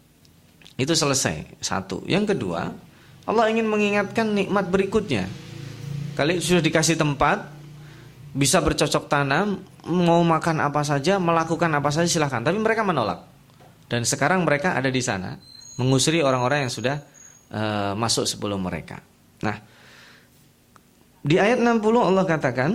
Itu 0.76 0.92
selesai. 0.92 1.64
Satu. 1.64 2.04
Yang 2.04 2.36
kedua, 2.36 2.68
Allah 3.24 3.46
ingin 3.48 3.64
mengingatkan 3.64 4.28
nikmat 4.36 4.68
berikutnya. 4.68 5.24
Kalian 6.20 6.44
sudah 6.44 6.60
dikasih 6.60 7.00
tempat, 7.00 7.48
bisa 8.36 8.60
bercocok 8.60 9.08
tanam, 9.08 9.64
mau 9.88 10.20
makan 10.20 10.60
apa 10.60 10.84
saja, 10.84 11.16
melakukan 11.16 11.72
apa 11.72 11.96
saja 11.96 12.12
silahkan. 12.12 12.44
Tapi 12.44 12.60
mereka 12.60 12.84
menolak. 12.84 13.24
Dan 13.88 14.04
sekarang 14.04 14.44
mereka 14.44 14.76
ada 14.76 14.92
di 14.92 15.00
sana, 15.00 15.40
mengusiri 15.76 16.24
orang-orang 16.24 16.68
yang 16.68 16.74
sudah 16.74 16.96
uh, 17.52 17.94
masuk 17.94 18.28
sebelum 18.28 18.64
mereka. 18.64 19.00
Nah, 19.44 19.58
di 21.26 21.36
ayat 21.42 21.60
60 21.60 21.82
Allah 22.00 22.26
katakan, 22.26 22.72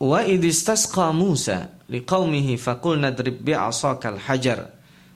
Wa 0.00 0.20
idistasqa 0.26 1.14
Musa 1.14 1.70
liqaumihi 1.88 2.58
faqul 2.58 2.98
nadrib 3.00 3.40
bi'asakal 3.40 4.18
hajar 4.26 4.74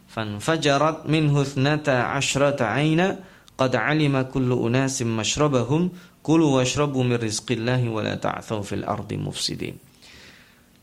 fanfajarat 0.08 1.04
minhu 1.04 1.44
thnata 1.44 2.14
ashrata 2.14 2.72
aina 2.72 3.18
qad 3.58 3.74
alima 3.76 4.30
kullu 4.30 4.64
unasim 4.64 5.10
mashrabahum 5.10 5.92
kulu 6.22 6.62
washrabu 6.62 7.02
min 7.02 7.18
rizqillahi 7.18 7.90
wa 7.90 8.00
la 8.06 8.16
ta'thaw 8.16 8.62
fil 8.62 8.86
ardi 8.86 9.18
mufsidin 9.18 9.76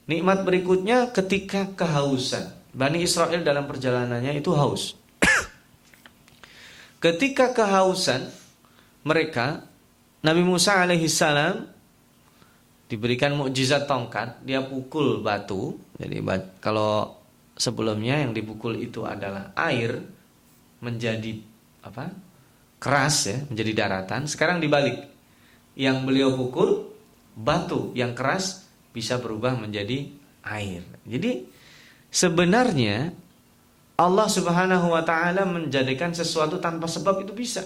Nikmat 0.06 0.46
berikutnya 0.46 1.10
ketika 1.10 1.74
kehausan. 1.74 2.54
Bani 2.78 3.02
Israel 3.02 3.42
dalam 3.42 3.66
perjalanannya 3.66 4.38
itu 4.38 4.54
haus. 4.54 4.94
Ketika 7.00 7.52
kehausan 7.56 8.30
mereka 9.06 9.64
Nabi 10.26 10.42
Musa 10.42 10.82
alaihi 10.82 11.06
salam 11.06 11.70
diberikan 12.90 13.38
mukjizat 13.38 13.86
tongkat, 13.86 14.42
dia 14.42 14.66
pukul 14.66 15.22
batu. 15.22 15.78
Jadi 15.98 16.22
kalau 16.62 17.14
sebelumnya 17.56 18.26
yang 18.26 18.34
dipukul 18.34 18.78
itu 18.78 19.06
adalah 19.06 19.54
air 19.58 20.02
menjadi 20.82 21.40
apa? 21.86 22.10
keras 22.76 23.26
ya, 23.26 23.38
menjadi 23.50 23.72
daratan. 23.74 24.30
Sekarang 24.30 24.62
dibalik. 24.62 25.10
Yang 25.74 25.98
beliau 26.06 26.30
pukul 26.38 26.94
batu 27.34 27.92
yang 27.98 28.14
keras 28.14 28.64
bisa 28.94 29.18
berubah 29.18 29.58
menjadi 29.58 30.08
air. 30.46 30.86
Jadi 31.04 31.50
sebenarnya 32.14 33.12
Allah 33.96 34.28
Subhanahu 34.28 34.92
wa 34.92 35.04
taala 35.08 35.48
menjadikan 35.48 36.12
sesuatu 36.12 36.60
tanpa 36.60 36.88
sebab 36.92 37.24
itu 37.24 37.32
bisa. 37.32 37.64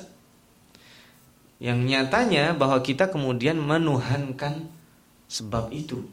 Yang 1.57 1.79
nyatanya 1.89 2.53
bahwa 2.53 2.79
kita 2.85 3.09
kemudian 3.09 3.57
menuhankan 3.57 4.69
sebab 5.25 5.73
itu. 5.73 6.05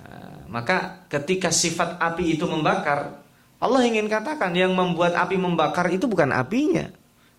Nah, 0.00 0.48
maka 0.48 1.04
ketika 1.12 1.52
sifat 1.52 2.00
api 2.00 2.34
itu 2.34 2.48
membakar, 2.48 3.22
Allah 3.62 3.82
ingin 3.86 4.08
katakan 4.08 4.56
yang 4.56 4.74
membuat 4.74 5.14
api 5.14 5.36
membakar 5.38 5.92
itu 5.92 6.08
bukan 6.10 6.32
apinya, 6.34 6.88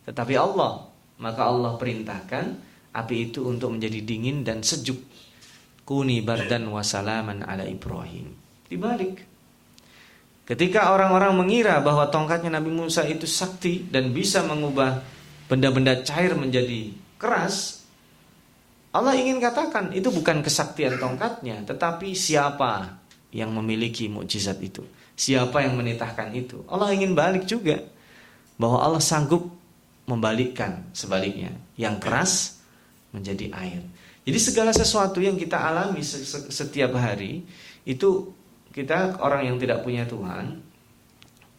tetapi 0.06 0.38
Allah. 0.38 0.88
Maka 1.20 1.50
Allah 1.50 1.75
perintahkan 1.75 2.46
api 2.94 3.16
itu 3.34 3.44
untuk 3.50 3.74
menjadi 3.74 4.00
dingin 4.06 4.46
dan 4.46 4.62
sejuk. 4.62 5.02
Kuni 5.84 6.24
bardan 6.24 6.70
wasalaman 6.72 7.44
ala 7.44 7.68
Ibrahim. 7.68 8.32
Dibalik. 8.72 9.33
Ketika 10.44 10.92
orang-orang 10.92 11.40
mengira 11.40 11.80
bahwa 11.80 12.12
tongkatnya 12.12 12.60
Nabi 12.60 12.68
Musa 12.68 13.08
itu 13.08 13.24
sakti 13.24 13.88
dan 13.88 14.12
bisa 14.12 14.44
mengubah 14.44 15.00
benda-benda 15.48 16.04
cair 16.04 16.36
menjadi 16.36 16.92
keras, 17.16 17.84
Allah 18.92 19.16
ingin 19.16 19.40
katakan 19.40 19.96
itu 19.96 20.12
bukan 20.12 20.44
kesaktian 20.44 21.00
tongkatnya, 21.00 21.64
tetapi 21.64 22.12
siapa 22.12 23.00
yang 23.32 23.56
memiliki 23.56 24.12
mukjizat 24.12 24.60
itu? 24.60 24.84
Siapa 25.16 25.64
yang 25.64 25.80
menitahkan 25.80 26.36
itu? 26.36 26.62
Allah 26.68 26.92
ingin 26.92 27.16
balik 27.16 27.48
juga 27.48 27.80
bahwa 28.60 28.84
Allah 28.84 29.00
sanggup 29.00 29.48
membalikkan 30.03 30.84
sebaliknya 30.92 31.56
yang 31.79 31.98
keras 32.03 32.60
menjadi 33.16 33.48
air. 33.56 33.82
Jadi 34.27 34.40
segala 34.40 34.75
sesuatu 34.75 35.24
yang 35.24 35.40
kita 35.40 35.56
alami 35.56 36.03
setiap 36.51 36.96
hari 37.00 37.48
itu 37.88 38.32
kita 38.74 39.22
orang 39.22 39.46
yang 39.46 39.62
tidak 39.62 39.86
punya 39.86 40.01
Tuhan 40.09 40.57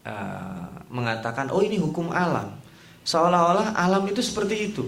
uh, 0.03 0.67
mengatakan 0.91 1.49
oh 1.55 1.63
ini 1.63 1.79
hukum 1.79 2.11
alam. 2.11 2.59
Seolah-olah 3.07 3.79
alam 3.79 4.03
itu 4.11 4.19
seperti 4.19 4.75
itu. 4.75 4.85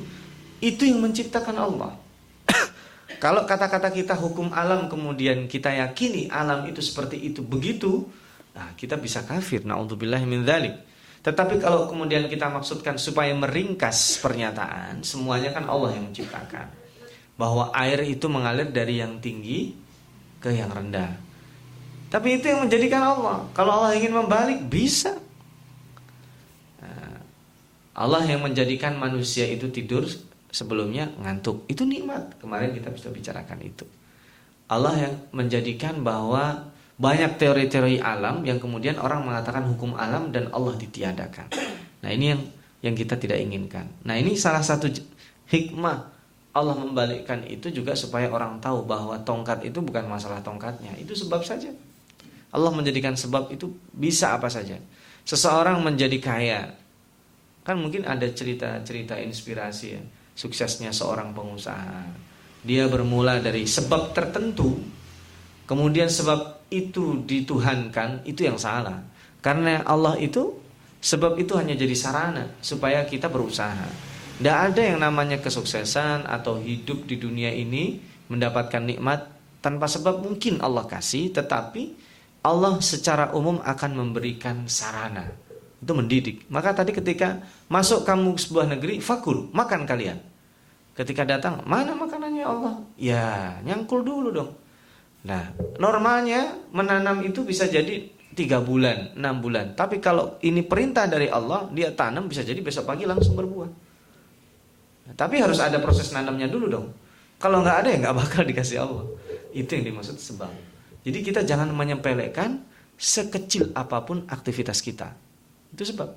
Itu 0.59 0.89
yang 0.89 1.07
menciptakan 1.07 1.57
Allah. 1.57 1.95
Kalau 3.23 3.47
kata-kata 3.47 3.95
kita 3.95 4.19
hukum 4.19 4.51
alam 4.51 4.91
kemudian 4.91 5.47
kita 5.47 5.71
yakini 5.71 6.27
alam 6.27 6.67
itu 6.67 6.83
seperti 6.83 7.21
itu 7.23 7.45
begitu, 7.45 8.09
nah 8.57 8.75
kita 8.75 8.99
bisa 8.99 9.23
kafir. 9.23 9.62
Nauzubillah 9.62 10.21
min 10.27 10.43
dzalik. 10.43 10.75
Tetapi 11.27 11.59
kalau 11.59 11.91
kemudian 11.91 12.31
kita 12.31 12.47
maksudkan 12.47 13.03
supaya 13.03 13.35
meringkas 13.35 14.23
pernyataan, 14.23 15.03
semuanya 15.03 15.51
kan 15.51 15.67
Allah 15.67 15.99
yang 15.99 16.07
menciptakan. 16.07 16.71
Bahwa 17.35 17.75
air 17.75 18.07
itu 18.07 18.31
mengalir 18.31 18.71
dari 18.71 19.03
yang 19.03 19.19
tinggi 19.19 19.75
ke 20.39 20.55
yang 20.55 20.71
rendah. 20.71 21.26
Tapi 22.17 22.41
itu 22.41 22.49
yang 22.49 22.65
menjadikan 22.65 23.05
Allah. 23.05 23.45
Kalau 23.53 23.77
Allah 23.77 23.93
ingin 23.93 24.17
membalik, 24.17 24.65
bisa. 24.73 25.21
Nah, 26.81 27.21
Allah 27.93 28.25
yang 28.25 28.41
menjadikan 28.41 28.97
manusia 28.97 29.45
itu 29.45 29.69
tidur 29.69 30.09
sebelumnya 30.49 31.13
ngantuk. 31.21 31.69
Itu 31.69 31.85
nikmat. 31.85 32.41
Kemarin 32.41 32.73
kita 32.73 32.89
bisa 32.89 33.13
bicarakan 33.13 33.61
itu. 33.61 33.85
Allah 34.65 34.97
yang 34.97 35.15
menjadikan 35.37 36.01
bahwa 36.01 36.73
banyak 36.97 37.37
teori-teori 37.37 38.01
alam 38.01 38.49
yang 38.49 38.57
kemudian 38.57 38.97
orang 38.97 39.21
mengatakan 39.21 39.69
hukum 39.69 39.93
alam 40.01 40.33
dan 40.33 40.49
Allah 40.57 40.73
ditiadakan. 40.73 41.53
Nah, 42.01 42.11
ini 42.17 42.33
yang 42.33 42.41
yang 42.81 42.95
kita 42.97 43.21
tidak 43.21 43.45
inginkan. 43.45 43.93
Nah, 44.09 44.17
ini 44.17 44.41
salah 44.41 44.65
satu 44.65 44.89
hikmah 45.53 46.17
Allah 46.57 46.81
membalikkan 46.81 47.45
itu 47.45 47.69
juga 47.69 47.93
supaya 47.93 48.33
orang 48.33 48.57
tahu 48.65 48.89
bahwa 48.89 49.21
tongkat 49.21 49.69
itu 49.69 49.85
bukan 49.85 50.09
masalah 50.09 50.41
tongkatnya, 50.41 50.97
itu 50.97 51.13
sebab 51.13 51.45
saja. 51.45 51.69
Allah 52.57 52.73
menjadikan 52.73 53.12
sebab 53.12 53.53
itu 53.53 53.69
bisa 53.92 54.33
apa 54.33 54.49
saja. 54.49 54.81
Seseorang 55.29 55.85
menjadi 55.85 56.16
kaya, 56.16 56.73
kan 57.61 57.77
mungkin 57.77 58.09
ada 58.09 58.25
cerita-cerita 58.33 59.21
inspirasi 59.21 59.87
ya 59.92 60.01
suksesnya 60.33 60.92
seorang 60.92 61.37
pengusaha. 61.37 62.09
Dia 62.64 62.88
bermula 62.88 63.40
dari 63.45 63.69
sebab 63.69 64.16
tertentu, 64.16 64.81
kemudian 65.69 66.09
sebab 66.09 66.69
itu 66.73 67.25
dituhankan, 67.25 68.25
itu 68.29 68.45
yang 68.45 68.61
salah. 68.61 69.05
Karena 69.45 69.85
Allah 69.85 70.16
itu 70.21 70.57
sebab 71.01 71.40
itu 71.40 71.57
hanya 71.57 71.77
jadi 71.77 71.97
sarana 71.97 72.53
supaya 72.64 73.05
kita 73.09 73.29
berusaha. 73.29 73.88
Tidak 74.37 74.57
ada 74.73 74.83
yang 74.85 75.01
namanya 75.01 75.40
kesuksesan 75.40 76.29
atau 76.29 76.61
hidup 76.61 77.09
di 77.09 77.16
dunia 77.16 77.49
ini 77.49 77.97
mendapatkan 78.29 78.85
nikmat 78.85 79.33
tanpa 79.64 79.88
sebab 79.88 80.21
mungkin 80.21 80.61
Allah 80.61 80.85
kasih, 80.85 81.33
tetapi 81.33 82.06
Allah 82.47 82.79
secara 82.79 83.35
umum 83.35 83.59
akan 83.59 83.91
memberikan 83.99 84.71
sarana 84.71 85.27
itu 85.83 85.93
mendidik. 85.93 86.37
Maka 86.51 86.73
tadi 86.73 86.95
ketika 86.95 87.43
masuk 87.71 88.07
kamu 88.07 88.39
sebuah 88.39 88.67
negeri, 88.75 89.03
fakul, 89.03 89.51
makan 89.55 89.85
kalian. 89.85 90.19
Ketika 90.97 91.29
datang, 91.29 91.61
mana 91.69 91.93
makanannya 91.93 92.45
Allah? 92.47 92.75
Ya, 92.97 93.61
nyangkul 93.61 94.01
dulu 94.01 94.33
dong. 94.33 94.51
Nah, 95.29 95.53
normalnya 95.77 96.57
menanam 96.73 97.21
itu 97.21 97.45
bisa 97.45 97.69
jadi 97.69 98.09
tiga 98.33 98.63
bulan, 98.65 99.13
enam 99.13 99.43
bulan. 99.45 99.77
Tapi 99.77 100.01
kalau 100.01 100.41
ini 100.41 100.65
perintah 100.65 101.05
dari 101.05 101.29
Allah, 101.29 101.69
dia 101.71 101.93
tanam 101.93 102.31
bisa 102.31 102.41
jadi 102.41 102.63
besok 102.65 102.89
pagi 102.89 103.05
langsung 103.05 103.37
berbuah. 103.37 103.71
Nah, 105.07 105.15
tapi 105.15 105.39
harus 105.39 105.61
ada 105.61 105.77
proses 105.79 106.09
nanamnya 106.11 106.49
dulu 106.49 106.67
dong. 106.67 106.87
Kalau 107.37 107.61
nggak 107.61 107.77
ada 107.85 107.89
ya 107.93 107.97
nggak 108.01 108.17
bakal 108.17 108.43
dikasih 108.49 108.81
Allah. 108.81 109.05
Itu 109.53 109.77
yang 109.77 109.93
dimaksud 109.93 110.17
sebab. 110.17 110.76
Jadi 111.07 111.19
kita 111.23 111.47
jangan 111.47 111.71
menyempelekan 111.71 112.66
sekecil 112.99 113.71
apa 113.79 114.03
pun 114.03 114.27
aktivitas 114.27 114.83
kita. 114.83 115.14
Itu 115.71 115.87
sebab 115.87 116.11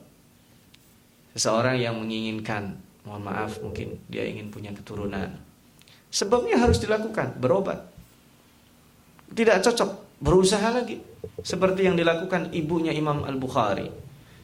seseorang 1.38 1.78
yang 1.78 1.94
menginginkan, 2.02 2.74
mohon 3.06 3.22
maaf 3.22 3.62
mungkin 3.62 4.02
dia 4.10 4.26
ingin 4.26 4.50
punya 4.50 4.74
keturunan. 4.74 5.30
Sebabnya 6.10 6.58
harus 6.58 6.82
dilakukan, 6.82 7.38
berobat. 7.38 7.86
Tidak 9.30 9.62
cocok, 9.62 10.18
berusaha 10.26 10.74
lagi. 10.74 10.98
Seperti 11.46 11.86
yang 11.86 11.94
dilakukan 11.94 12.50
ibunya 12.50 12.90
Imam 12.90 13.22
Al-Bukhari. 13.30 13.86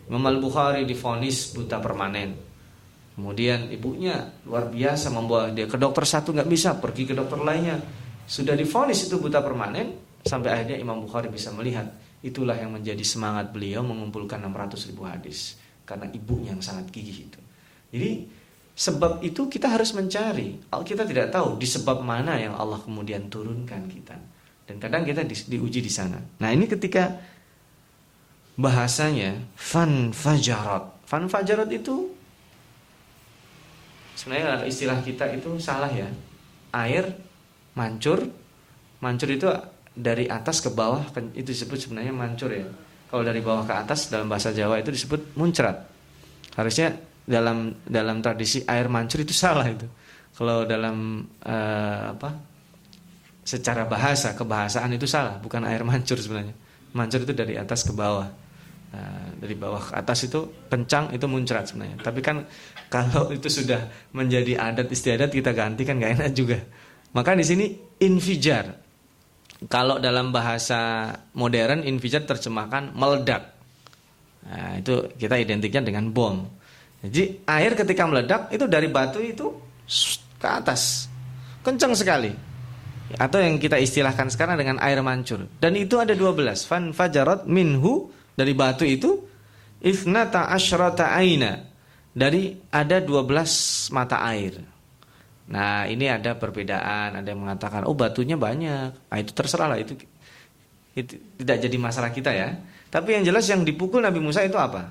Imam 0.05 0.21
Al-Bukhari 0.29 0.85
difonis 0.85 1.57
buta 1.57 1.81
permanen. 1.81 2.37
Kemudian 3.17 3.73
ibunya 3.73 4.29
luar 4.45 4.69
biasa 4.69 5.09
membawa 5.09 5.49
dia 5.49 5.65
ke 5.65 5.79
dokter 5.79 6.05
satu 6.05 6.37
nggak 6.37 6.49
bisa, 6.51 6.77
pergi 6.77 7.09
ke 7.09 7.17
dokter 7.17 7.41
lainnya. 7.41 7.81
Sudah 8.29 8.53
difonis 8.53 9.09
itu 9.09 9.17
buta 9.17 9.41
permanen, 9.41 10.04
sampai 10.25 10.49
akhirnya 10.51 10.77
Imam 10.81 11.05
Bukhari 11.05 11.29
bisa 11.29 11.53
melihat 11.53 11.87
Itulah 12.25 12.57
yang 12.57 12.73
menjadi 12.73 13.05
semangat 13.05 13.53
beliau 13.53 13.85
mengumpulkan 13.85 14.41
600 14.41 14.89
ribu 14.89 15.05
hadis 15.05 15.61
karena 15.85 16.09
ibunya 16.09 16.57
yang 16.57 16.63
sangat 16.65 16.89
gigih 16.89 17.29
itu. 17.29 17.39
Jadi 17.93 18.11
sebab 18.73 19.21
itu 19.21 19.45
kita 19.45 19.69
harus 19.69 19.93
mencari. 19.93 20.57
Kita 20.65 21.05
tidak 21.05 21.29
tahu 21.29 21.61
di 21.61 21.69
sebab 21.69 22.01
mana 22.01 22.41
yang 22.41 22.57
Allah 22.57 22.81
kemudian 22.81 23.29
turunkan 23.29 23.85
kita. 23.85 24.17
Dan 24.65 24.81
kadang 24.81 25.05
kita 25.05 25.21
di, 25.21 25.37
diuji 25.37 25.85
di 25.85 25.91
sana. 25.93 26.17
Nah 26.17 26.49
ini 26.49 26.65
ketika 26.65 27.13
bahasanya 28.57 29.37
fan 29.53 30.09
fajarat 30.09 30.97
Fanfajarat 31.05 31.69
itu 31.69 32.09
sebenarnya 34.17 34.65
istilah 34.65 34.97
kita 35.05 35.29
itu 35.29 35.61
salah 35.61 35.93
ya. 35.93 36.09
Air 36.73 37.13
mancur, 37.77 38.25
mancur 38.97 39.29
itu 39.29 39.45
dari 39.95 40.27
atas 40.27 40.59
ke 40.59 40.67
bawah 40.67 41.07
itu 41.31 41.49
disebut 41.55 41.87
sebenarnya 41.87 42.11
mancur 42.11 42.51
ya. 42.51 42.67
Kalau 43.07 43.23
dari 43.23 43.39
bawah 43.39 43.63
ke 43.63 43.73
atas 43.73 44.11
dalam 44.11 44.27
bahasa 44.27 44.51
Jawa 44.51 44.83
itu 44.83 44.91
disebut 44.91 45.39
muncrat. 45.39 45.87
Harusnya 46.59 46.99
dalam 47.23 47.79
dalam 47.87 48.19
tradisi 48.19 48.61
air 48.67 48.91
mancur 48.91 49.23
itu 49.23 49.31
salah 49.31 49.65
itu. 49.71 49.87
Kalau 50.35 50.67
dalam 50.67 51.23
uh, 51.47 52.11
apa? 52.11 52.29
Secara 53.45 53.85
bahasa 53.85 54.33
kebahasaan 54.33 54.89
itu 54.97 55.05
salah, 55.05 55.37
bukan 55.37 55.63
air 55.69 55.85
mancur 55.85 56.17
sebenarnya. 56.17 56.51
Mancur 56.91 57.23
itu 57.23 57.31
dari 57.31 57.55
atas 57.55 57.85
ke 57.85 57.93
bawah. 57.93 58.25
Nah, 58.95 59.27
dari 59.37 59.53
bawah 59.53 59.79
ke 59.79 59.93
atas 59.95 60.25
itu 60.25 60.65
kencang 60.67 61.13
itu 61.13 61.23
muncrat 61.29 61.69
sebenarnya. 61.71 62.03
Tapi 62.03 62.19
kan 62.25 62.43
kalau 62.93 63.31
itu 63.31 63.47
sudah 63.47 64.11
menjadi 64.11 64.59
adat 64.59 64.91
istiadat 64.91 65.31
kita 65.31 65.55
ganti 65.55 65.87
kan 65.87 66.01
gak 66.01 66.19
enak 66.19 66.29
juga. 66.35 66.59
Maka 67.15 67.37
di 67.37 67.45
sini 67.47 67.65
infijar 68.01 68.84
kalau 69.65 69.97
dalam 69.97 70.29
bahasa 70.29 71.11
modern 71.33 71.81
infijar 71.85 72.27
terjemahkan 72.27 72.93
meledak. 72.93 73.55
Nah, 74.45 74.77
itu 74.77 75.09
kita 75.17 75.41
identiknya 75.41 75.81
dengan 75.81 76.13
bom. 76.13 76.45
Jadi 77.01 77.45
air 77.45 77.73
ketika 77.73 78.05
meledak 78.05 78.49
itu 78.53 78.65
dari 78.69 78.89
batu 78.89 79.21
itu 79.21 79.53
ke 80.37 80.47
atas. 80.49 81.09
Kencang 81.65 81.93
sekali. 81.97 82.33
Atau 83.17 83.37
yang 83.41 83.61
kita 83.61 83.77
istilahkan 83.77 84.29
sekarang 84.33 84.57
dengan 84.57 84.77
air 84.81 85.01
mancur. 85.01 85.45
Dan 85.61 85.77
itu 85.77 86.01
ada 86.01 86.13
12. 86.13 86.65
Fan 86.65 86.93
fajarat 86.93 87.45
minhu 87.45 88.09
dari 88.33 88.53
batu 88.57 88.85
itu 88.85 89.21
ifnata 89.81 90.49
asyrata 90.49 91.13
aina. 91.13 91.61
Dari 92.15 92.57
ada 92.69 93.01
12 93.01 93.93
mata 93.93 94.21
air. 94.25 94.74
Nah 95.45 95.85
ini 95.85 96.09
ada 96.09 96.33
perbedaan, 96.33 97.21
ada 97.21 97.27
yang 97.27 97.45
mengatakan 97.45 97.85
oh 97.85 97.93
batunya 97.93 98.33
banyak, 98.33 98.89
nah, 98.97 99.17
itu 99.21 99.31
terserah 99.31 99.69
lah 99.69 99.77
itu, 99.77 99.93
itu 100.97 101.21
tidak 101.37 101.57
jadi 101.69 101.77
masalah 101.77 102.09
kita 102.09 102.33
ya. 102.33 102.57
Tapi 102.89 103.19
yang 103.19 103.23
jelas 103.27 103.45
yang 103.45 103.61
dipukul 103.61 104.01
Nabi 104.01 104.17
Musa 104.17 104.41
itu 104.41 104.57
apa? 104.57 104.89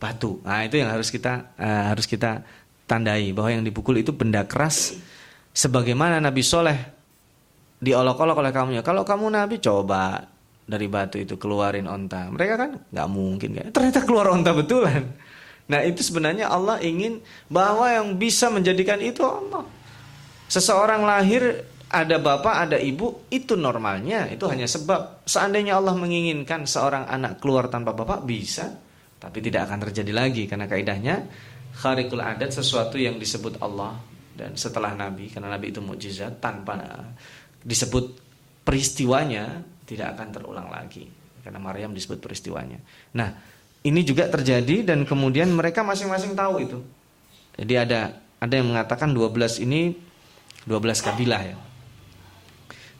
Batu. 0.00 0.40
Nah 0.40 0.64
itu 0.64 0.80
yang 0.80 0.88
harus 0.88 1.12
kita 1.12 1.52
uh, 1.60 1.92
harus 1.92 2.08
kita 2.08 2.40
tandai 2.88 3.32
bahwa 3.36 3.60
yang 3.60 3.64
dipukul 3.64 3.96
itu 4.00 4.12
benda 4.16 4.44
keras. 4.48 4.96
Sebagaimana 5.54 6.18
Nabi 6.18 6.42
Soleh 6.42 6.78
diolok-olok 7.78 8.40
oleh 8.40 8.52
kamunya. 8.52 8.82
Kalau 8.82 9.06
kamu 9.06 9.30
Nabi 9.30 9.62
coba 9.62 10.26
dari 10.64 10.88
batu 10.88 11.20
itu 11.20 11.36
keluarin 11.36 11.84
onta. 11.84 12.32
Mereka 12.32 12.54
kan 12.56 12.70
nggak 12.88 13.08
mungkin 13.12 13.50
kan. 13.52 13.68
Ternyata 13.70 14.00
keluar 14.02 14.32
onta 14.32 14.50
betulan. 14.56 15.04
Nah 15.64 15.80
itu 15.80 16.04
sebenarnya 16.04 16.52
Allah 16.52 16.76
ingin 16.84 17.24
bahwa 17.48 17.88
yang 17.88 18.20
bisa 18.20 18.52
menjadikan 18.52 19.00
itu 19.00 19.24
Allah. 19.24 19.64
Seseorang 20.44 21.08
lahir 21.08 21.64
ada 21.94 22.18
bapak, 22.18 22.54
ada 22.68 22.78
ibu, 22.82 23.30
itu 23.30 23.54
normalnya, 23.54 24.26
itu 24.26 24.44
hanya 24.50 24.66
sebab. 24.66 25.22
Seandainya 25.24 25.78
Allah 25.78 25.94
menginginkan 25.94 26.66
seorang 26.66 27.06
anak 27.06 27.38
keluar 27.38 27.70
tanpa 27.70 27.94
bapak, 27.94 28.26
bisa. 28.26 28.66
Tapi 29.22 29.38
tidak 29.38 29.70
akan 29.70 29.88
terjadi 29.88 30.12
lagi, 30.12 30.50
karena 30.50 30.66
kaidahnya, 30.66 31.30
kharikul 31.78 32.18
adat 32.18 32.50
sesuatu 32.50 32.98
yang 32.98 33.14
disebut 33.16 33.62
Allah. 33.62 33.94
Dan 34.34 34.58
setelah 34.58 34.90
Nabi, 34.98 35.30
karena 35.30 35.54
Nabi 35.54 35.70
itu 35.70 35.78
mukjizat 35.78 36.42
tanpa 36.42 36.82
disebut 37.62 38.18
peristiwanya, 38.66 39.62
tidak 39.86 40.18
akan 40.18 40.28
terulang 40.34 40.68
lagi. 40.74 41.06
Karena 41.46 41.62
Maryam 41.62 41.94
disebut 41.94 42.18
peristiwanya. 42.18 42.82
Nah, 43.14 43.53
ini 43.84 44.00
juga 44.00 44.24
terjadi 44.32 44.80
dan 44.80 45.04
kemudian 45.04 45.52
mereka 45.52 45.84
masing-masing 45.84 46.32
tahu 46.32 46.64
itu. 46.64 46.78
Jadi 47.60 47.74
ada 47.76 48.16
ada 48.40 48.54
yang 48.56 48.72
mengatakan 48.72 49.12
12 49.12 49.60
ini 49.60 49.92
12 50.64 51.04
kabilah 51.04 51.42
ya. 51.44 51.56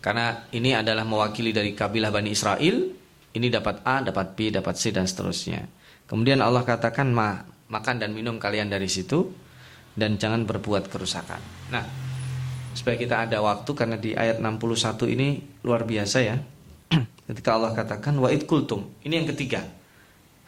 Karena 0.04 0.44
ini 0.52 0.76
adalah 0.76 1.08
mewakili 1.08 1.56
dari 1.56 1.72
kabilah 1.72 2.12
Bani 2.12 2.28
Israel, 2.28 2.76
ini 3.32 3.46
dapat 3.48 3.80
A, 3.88 4.04
dapat 4.04 4.36
B, 4.36 4.52
dapat 4.52 4.76
C 4.76 4.92
dan 4.92 5.08
seterusnya. 5.08 5.64
Kemudian 6.04 6.44
Allah 6.44 6.60
katakan 6.60 7.08
Ma, 7.08 7.40
makan 7.72 8.04
dan 8.04 8.12
minum 8.12 8.36
kalian 8.36 8.68
dari 8.68 8.84
situ 8.84 9.32
dan 9.96 10.20
jangan 10.20 10.44
berbuat 10.44 10.92
kerusakan. 10.92 11.40
Nah, 11.72 11.88
supaya 12.76 13.00
kita 13.00 13.24
ada 13.24 13.40
waktu 13.40 13.70
karena 13.72 13.96
di 13.96 14.12
ayat 14.12 14.44
61 14.44 15.08
ini 15.08 15.40
luar 15.64 15.88
biasa 15.88 16.18
ya. 16.20 16.36
Ketika 17.32 17.56
Allah 17.56 17.72
katakan 17.72 18.20
wa 18.20 18.28
kultum. 18.44 19.00
Ini 19.00 19.24
yang 19.24 19.28
ketiga 19.32 19.64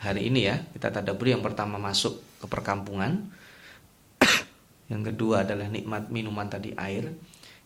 hari 0.01 0.29
ini 0.29 0.49
ya 0.49 0.57
kita 0.77 0.93
tadabur 0.93 1.29
yang 1.29 1.41
pertama 1.41 1.81
masuk 1.81 2.21
ke 2.41 2.47
perkampungan. 2.49 3.33
Yang 4.93 5.13
kedua 5.13 5.43
adalah 5.43 5.67
nikmat 5.67 6.13
minuman 6.13 6.47
tadi 6.47 6.71
air. 6.77 7.11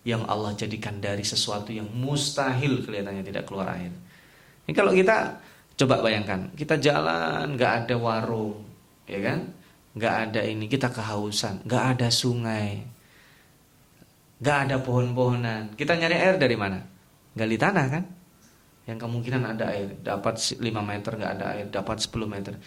Yang 0.01 0.23
Allah 0.25 0.53
jadikan 0.57 0.97
dari 0.97 1.21
sesuatu 1.21 1.69
yang 1.69 1.85
mustahil 1.93 2.81
kelihatannya 2.81 3.21
tidak 3.21 3.45
keluar 3.45 3.77
air. 3.77 3.93
Ini 4.64 4.73
kalau 4.73 4.97
kita 4.97 5.37
coba 5.77 6.01
bayangkan. 6.01 6.49
Kita 6.57 6.81
jalan 6.81 7.53
nggak 7.59 7.73
ada 7.85 7.95
warung 8.01 8.64
ya 9.05 9.21
kan? 9.21 9.53
Nggak 9.93 10.14
ada 10.31 10.40
ini 10.49 10.64
kita 10.71 10.88
kehausan. 10.88 11.69
Nggak 11.69 11.85
ada 11.99 12.09
sungai. 12.09 12.81
Nggak 14.40 14.59
ada 14.64 14.77
pohon-pohonan. 14.81 15.77
Kita 15.77 16.01
nyari 16.01 16.16
air 16.16 16.40
dari 16.40 16.57
mana? 16.57 16.81
Gali 17.37 17.61
tanah 17.61 17.87
kan 17.93 18.05
yang 18.90 18.98
kemungkinan 18.98 19.46
ada 19.46 19.70
air 19.70 19.94
dapat 20.03 20.42
5 20.42 20.59
meter 20.59 21.12
nggak 21.14 21.33
ada 21.38 21.46
air 21.55 21.66
dapat 21.70 22.03
10 22.03 22.26
meter. 22.26 22.59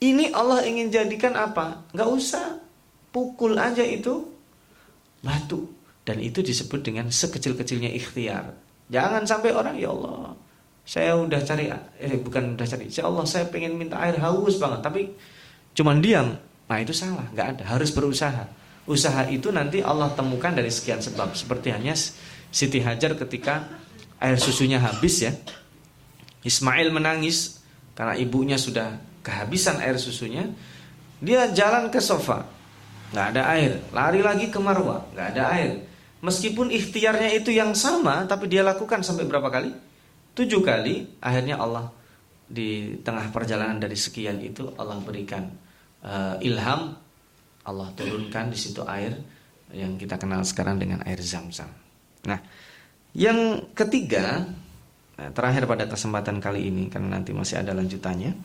Ini 0.00 0.32
Allah 0.32 0.64
ingin 0.64 0.88
jadikan 0.88 1.36
apa? 1.36 1.84
Nggak 1.92 2.08
usah. 2.08 2.64
Pukul 3.12 3.60
aja 3.60 3.84
itu. 3.84 4.24
Batu. 5.20 5.68
Dan 6.08 6.24
itu 6.24 6.40
disebut 6.40 6.80
dengan 6.80 7.12
sekecil-kecilnya 7.12 7.92
ikhtiar. 7.92 8.56
Jangan 8.88 9.28
sampai 9.28 9.52
orang 9.52 9.76
ya 9.76 9.92
Allah 9.92 10.32
saya 10.86 11.18
udah 11.18 11.42
cari 11.42 11.66
eh 11.98 12.14
bukan 12.22 12.54
udah 12.54 12.62
cari. 12.62 12.86
Ya 12.86 13.10
Allah 13.10 13.26
saya 13.26 13.50
pengen 13.50 13.74
minta 13.74 13.98
air 13.98 14.16
haus 14.22 14.54
banget. 14.62 14.80
Tapi 14.86 15.02
cuman 15.74 15.98
diam. 15.98 16.38
Nah 16.70 16.78
itu 16.78 16.94
salah. 16.94 17.26
Nggak 17.34 17.46
ada. 17.58 17.64
Harus 17.74 17.90
berusaha. 17.90 18.46
Usaha 18.86 19.26
itu 19.26 19.50
nanti 19.50 19.82
Allah 19.82 20.14
temukan 20.14 20.54
dari 20.54 20.70
sekian 20.70 21.02
sebab. 21.02 21.34
Seperti 21.34 21.74
hanya 21.74 21.98
Siti 22.54 22.78
Hajar 22.78 23.18
ketika 23.18 23.66
air 24.22 24.38
susunya 24.38 24.78
habis 24.78 25.26
ya 25.26 25.34
Ismail 26.46 26.94
menangis 26.94 27.58
karena 27.98 28.14
ibunya 28.14 28.54
sudah 28.54 29.02
kehabisan 29.26 29.82
air 29.82 29.98
susunya. 29.98 30.46
Dia 31.18 31.50
jalan 31.50 31.90
ke 31.90 31.98
sofa, 31.98 32.46
nggak 33.10 33.26
ada 33.34 33.42
air. 33.58 33.82
Lari 33.90 34.22
lagi 34.22 34.46
ke 34.46 34.62
Marwah, 34.62 35.02
nggak 35.10 35.28
ada 35.34 35.42
air. 35.58 35.82
Meskipun 36.22 36.70
ikhtiarnya 36.70 37.34
itu 37.34 37.50
yang 37.50 37.74
sama, 37.74 38.24
tapi 38.30 38.46
dia 38.46 38.62
lakukan 38.62 39.02
sampai 39.02 39.26
berapa 39.26 39.50
kali? 39.50 39.74
Tujuh 40.36 40.62
kali. 40.62 41.18
Akhirnya 41.18 41.58
Allah 41.58 41.90
di 42.46 43.00
tengah 43.02 43.32
perjalanan 43.34 43.82
dari 43.82 43.98
sekian 43.98 44.38
itu 44.38 44.70
Allah 44.78 45.02
berikan 45.02 45.50
uh, 46.06 46.38
ilham. 46.38 46.94
Allah 47.66 47.90
turunkan 47.98 48.54
di 48.54 48.58
situ 48.60 48.86
air 48.86 49.18
yang 49.74 49.98
kita 49.98 50.14
kenal 50.22 50.46
sekarang 50.46 50.78
dengan 50.78 51.02
air 51.02 51.18
zam-zam. 51.18 51.66
Nah, 52.22 52.38
yang 53.10 53.66
ketiga 53.74 54.46
terakhir 55.16 55.64
pada 55.64 55.88
kesempatan 55.88 56.38
kali 56.38 56.68
ini 56.68 56.92
karena 56.92 57.16
nanti 57.16 57.32
masih 57.32 57.64
ada 57.64 57.72
lanjutannya. 57.72 58.36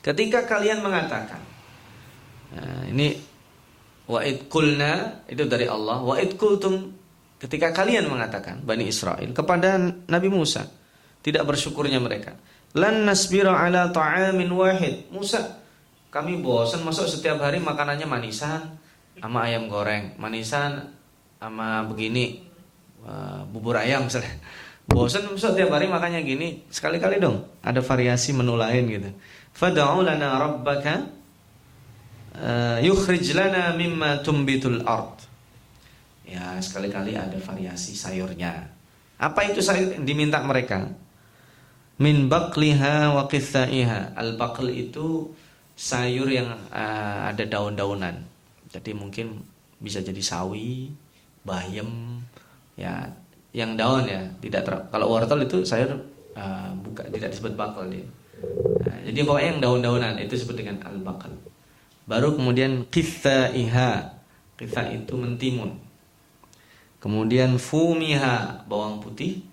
Ketika 0.00 0.48
kalian 0.48 0.80
mengatakan 0.80 1.40
nah, 2.56 2.88
ini 2.88 3.20
wa'id 4.08 4.48
kulna 4.48 5.24
itu 5.28 5.44
dari 5.44 5.68
Allah 5.68 6.00
wa'id 6.00 6.40
kultum 6.40 6.88
ketika 7.36 7.72
kalian 7.76 8.08
mengatakan 8.08 8.64
Bani 8.64 8.88
Israel 8.88 9.28
kepada 9.36 9.76
Nabi 10.08 10.28
Musa 10.32 10.64
tidak 11.20 11.44
bersyukurnya 11.44 12.00
mereka. 12.00 12.32
Lan 12.80 13.04
nasbira 13.04 13.52
ala 13.60 13.92
ta'amin 13.92 14.48
wahid. 14.56 15.12
Musa 15.12 15.60
kami 16.10 16.42
bosan 16.42 16.82
masuk 16.82 17.06
setiap 17.06 17.38
hari 17.38 17.62
makanannya 17.62 18.08
manisan 18.08 18.80
sama 19.20 19.46
ayam 19.46 19.70
goreng 19.70 20.18
manisan 20.18 20.90
sama 21.38 21.86
begini 21.86 22.42
uh, 23.06 23.46
bubur 23.46 23.78
ayam 23.78 24.10
misalnya 24.10 24.32
Bosan 24.90 25.30
tiap 25.38 25.70
hari 25.70 25.86
makanya 25.86 26.18
gini, 26.20 26.66
sekali-kali 26.66 27.22
dong 27.22 27.46
ada 27.62 27.78
variasi 27.78 28.34
menu 28.34 28.58
lain 28.58 28.84
gitu. 28.90 29.10
Fad'u 29.54 30.02
lana 30.02 30.36
rabbaka 30.36 31.06
uh, 32.34 32.78
yukhrij 32.82 33.32
lana 33.32 33.72
mimma 33.78 34.20
tumbitul 34.26 34.82
ard. 34.82 35.22
Ya, 36.26 36.58
sekali-kali 36.58 37.14
ada 37.14 37.38
variasi 37.38 37.94
sayurnya. 37.94 38.70
Apa 39.18 39.50
itu 39.50 39.62
sayur 39.62 39.94
yang 39.94 40.06
diminta 40.06 40.42
mereka? 40.42 40.90
Min 41.98 42.26
baqliha 42.30 43.14
wa 43.14 43.26
qithaiha. 43.26 44.14
Al-baql 44.14 44.70
itu 44.74 45.30
sayur 45.74 46.30
yang 46.30 46.54
uh, 46.70 47.30
ada 47.30 47.46
daun-daunan. 47.46 48.26
Jadi 48.70 48.94
mungkin 48.94 49.42
bisa 49.82 49.98
jadi 50.00 50.22
sawi, 50.22 50.94
bayam, 51.42 52.22
ya 52.78 53.10
yang 53.50 53.74
daun 53.74 54.06
ya 54.06 54.22
tidak 54.38 54.62
ter, 54.62 54.74
kalau 54.94 55.10
wortel 55.10 55.42
itu 55.42 55.66
sayur 55.66 55.98
uh, 56.38 56.70
buka 56.86 57.06
tidak 57.10 57.34
disebut 57.34 57.58
bakal 57.58 57.86
dia 57.90 58.06
Nah, 58.80 58.98
jadi 59.04 59.20
pokoknya 59.24 59.48
yang 59.56 59.60
daun-daunan 59.60 60.14
itu 60.16 60.32
disebut 60.36 60.56
dengan 60.56 60.80
al-bakal. 60.84 61.32
Baru 62.08 62.34
kemudian 62.34 62.88
iha, 62.88 63.90
Kitha 64.56 64.82
itu 64.92 65.14
mentimun. 65.16 65.76
Kemudian 67.00 67.56
fumiha 67.60 68.64
bawang 68.68 69.00
putih. 69.00 69.44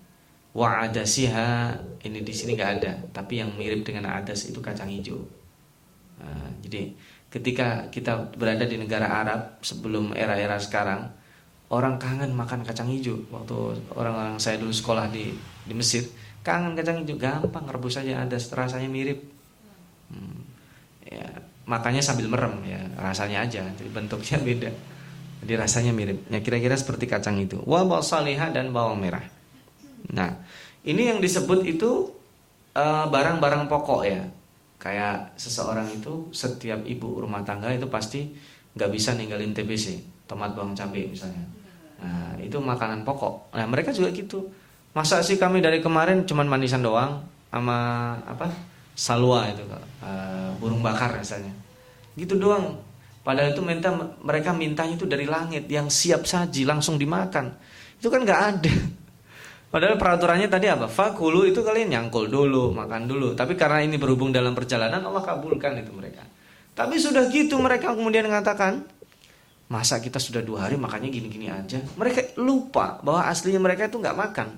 Wa 0.56 0.88
adasiha 0.88 1.76
ini 2.02 2.24
di 2.24 2.34
sini 2.34 2.56
nggak 2.56 2.72
ada, 2.80 2.92
tapi 3.14 3.38
yang 3.38 3.52
mirip 3.54 3.84
dengan 3.84 4.10
adas 4.10 4.48
itu 4.48 4.58
kacang 4.58 4.90
hijau. 4.90 5.20
Nah, 6.18 6.50
jadi 6.64 6.98
ketika 7.30 7.86
kita 7.92 8.34
berada 8.34 8.64
di 8.66 8.80
negara 8.80 9.06
Arab 9.06 9.60
sebelum 9.62 10.16
era-era 10.18 10.58
sekarang, 10.58 11.14
orang 11.68 12.00
kangen 12.00 12.32
makan 12.32 12.64
kacang 12.64 12.88
hijau. 12.88 13.16
Waktu 13.28 13.56
orang-orang 13.92 14.40
saya 14.40 14.56
dulu 14.56 14.72
sekolah 14.72 15.12
di 15.12 15.32
di 15.68 15.74
Mesir, 15.76 16.08
kangen 16.40 16.72
kacang 16.72 17.04
hijau, 17.04 17.20
gampang 17.20 17.68
rebus 17.68 18.00
saja 18.00 18.24
adas, 18.24 18.48
rasanya 18.52 18.88
mirip. 18.88 19.20
Hmm, 20.08 20.40
ya, 21.04 21.28
makanya 21.68 22.00
sambil 22.00 22.32
merem 22.32 22.64
ya 22.64 22.80
rasanya 22.96 23.44
aja, 23.44 23.68
jadi 23.76 23.90
bentuknya 23.92 24.40
beda. 24.48 24.70
Jadi 25.38 25.52
rasanya 25.54 25.92
mirip. 25.94 26.26
Ya 26.32 26.42
kira-kira 26.42 26.74
seperti 26.74 27.06
kacang 27.06 27.38
itu. 27.38 27.62
Wa 27.62 27.84
salihah 28.02 28.50
dan 28.50 28.74
bawang 28.74 28.98
merah. 28.98 29.22
Nah, 30.10 30.34
ini 30.82 31.10
yang 31.14 31.22
disebut 31.22 31.62
itu 31.62 32.10
eh, 32.74 33.06
barang-barang 33.06 33.66
uh, 33.66 33.70
pokok 33.70 34.02
ya. 34.02 34.22
Kayak 34.78 35.34
seseorang 35.34 35.90
itu 35.90 36.30
setiap 36.30 36.82
ibu 36.86 37.22
rumah 37.22 37.42
tangga 37.42 37.70
itu 37.70 37.90
pasti 37.90 38.30
nggak 38.78 38.90
bisa 38.94 39.14
ninggalin 39.18 39.50
TBC, 39.50 39.98
tomat 40.30 40.54
bawang 40.54 40.74
cabai 40.74 41.10
misalnya. 41.10 41.57
Nah, 41.98 42.38
itu 42.38 42.58
makanan 42.58 43.02
pokok. 43.02 43.54
Nah, 43.54 43.66
mereka 43.66 43.90
juga 43.90 44.14
gitu. 44.14 44.46
Masa 44.94 45.22
sih 45.22 45.36
kami 45.36 45.62
dari 45.62 45.78
kemarin 45.82 46.24
cuman 46.24 46.46
manisan 46.46 46.82
doang 46.82 47.22
sama 47.50 47.78
apa? 48.26 48.50
Salwa 48.98 49.46
itu 49.46 49.62
uh, 50.02 50.50
burung 50.58 50.82
bakar 50.82 51.14
misalnya. 51.14 51.54
Gitu 52.18 52.34
doang 52.34 52.88
Padahal 53.28 53.52
itu 53.52 53.60
minta 53.60 53.92
mereka 54.24 54.56
mintanya 54.56 54.96
itu 54.96 55.04
dari 55.04 55.28
langit 55.28 55.68
yang 55.68 55.92
siap 55.92 56.24
saji 56.24 56.64
langsung 56.64 56.96
dimakan. 56.96 57.52
Itu 58.00 58.08
kan 58.08 58.24
nggak 58.24 58.40
ada. 58.40 58.72
Padahal 59.68 60.00
peraturannya 60.00 60.48
tadi 60.48 60.64
apa? 60.64 60.88
Fakulu 60.88 61.44
itu 61.44 61.60
kalian 61.60 61.92
nyangkul 61.92 62.32
dulu, 62.32 62.72
makan 62.72 63.04
dulu. 63.04 63.36
Tapi 63.36 63.52
karena 63.52 63.84
ini 63.84 64.00
berhubung 64.00 64.32
dalam 64.32 64.56
perjalanan 64.56 65.04
Allah 65.04 65.20
kabulkan 65.20 65.76
itu 65.76 65.92
mereka. 65.92 66.24
Tapi 66.72 66.96
sudah 66.96 67.28
gitu 67.28 67.60
mereka 67.60 67.92
kemudian 67.92 68.24
mengatakan, 68.24 68.88
masa 69.68 70.00
kita 70.00 70.16
sudah 70.16 70.40
dua 70.40 70.66
hari 70.66 70.80
makannya 70.80 71.12
gini-gini 71.12 71.52
aja. 71.52 71.80
Mereka 71.96 72.40
lupa 72.40 73.00
bahwa 73.04 73.28
aslinya 73.28 73.60
mereka 73.60 73.88
itu 73.88 74.00
nggak 74.00 74.16
makan, 74.16 74.48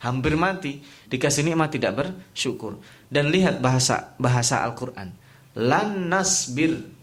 hampir 0.00 0.34
mati. 0.38 0.82
Dikasih 1.10 1.46
nikmat 1.46 1.74
tidak 1.74 1.92
bersyukur. 1.98 2.78
Dan 3.10 3.28
lihat 3.28 3.58
bahasa 3.58 4.14
bahasa 4.16 4.62
Al-Quran. 4.64 5.12
Lan 5.58 6.08
nasbir 6.08 7.02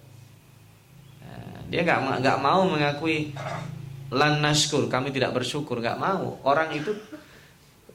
dia 1.70 1.86
nggak 1.86 2.26
nggak 2.26 2.38
mau 2.42 2.66
mengakui 2.66 3.30
lan 4.10 4.42
nashkur, 4.42 4.90
kami 4.90 5.14
tidak 5.14 5.38
bersyukur, 5.38 5.78
nggak 5.78 6.02
mau. 6.02 6.42
Orang 6.42 6.74
itu 6.74 6.98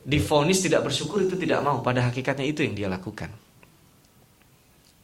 difonis 0.06 0.62
tidak 0.62 0.86
bersyukur 0.86 1.26
itu 1.26 1.34
tidak 1.34 1.58
mau. 1.66 1.82
Pada 1.82 2.06
hakikatnya 2.06 2.46
itu 2.46 2.62
yang 2.62 2.78
dia 2.78 2.86
lakukan. 2.86 3.34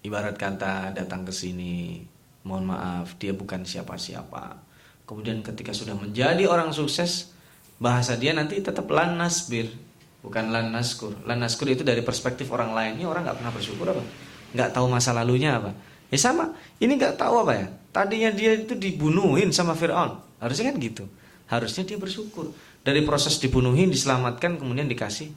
Ibarat 0.07 0.39
kata 0.39 0.95
datang 0.95 1.27
ke 1.27 1.35
sini, 1.35 2.07
mohon 2.45 2.65
maaf, 2.69 3.17
dia 3.21 3.37
bukan 3.37 3.65
siapa-siapa. 3.65 4.61
Kemudian 5.05 5.43
ketika 5.43 5.75
sudah 5.75 5.99
menjadi 5.99 6.47
orang 6.47 6.71
sukses, 6.71 7.35
bahasa 7.83 8.15
dia 8.15 8.31
nanti 8.31 8.61
tetap 8.63 8.87
lan 8.93 9.19
nasbir, 9.19 9.73
bukan 10.23 10.55
lan 10.55 10.71
naskur. 10.71 11.17
Lan 11.27 11.43
naskur 11.43 11.67
itu 11.73 11.83
dari 11.83 12.05
perspektif 12.05 12.47
orang 12.53 12.71
lain. 12.77 13.01
Ini 13.01 13.05
orang 13.09 13.27
nggak 13.27 13.39
pernah 13.43 13.53
bersyukur 13.53 13.87
apa? 13.91 14.03
Nggak 14.55 14.71
tahu 14.71 14.87
masa 14.87 15.11
lalunya 15.11 15.59
apa? 15.59 15.75
Ya 16.11 16.19
sama, 16.19 16.55
ini 16.79 16.95
nggak 16.95 17.19
tahu 17.19 17.43
apa 17.43 17.53
ya? 17.55 17.67
Tadinya 17.91 18.31
dia 18.31 18.55
itu 18.55 18.79
dibunuhin 18.79 19.51
sama 19.51 19.75
Fir'aun. 19.75 20.23
Harusnya 20.39 20.71
kan 20.71 20.77
gitu. 20.79 21.05
Harusnya 21.51 21.83
dia 21.83 21.99
bersyukur. 21.99 22.55
Dari 22.81 23.03
proses 23.03 23.37
dibunuhin, 23.43 23.91
diselamatkan, 23.91 24.57
kemudian 24.57 24.87
dikasih 24.87 25.31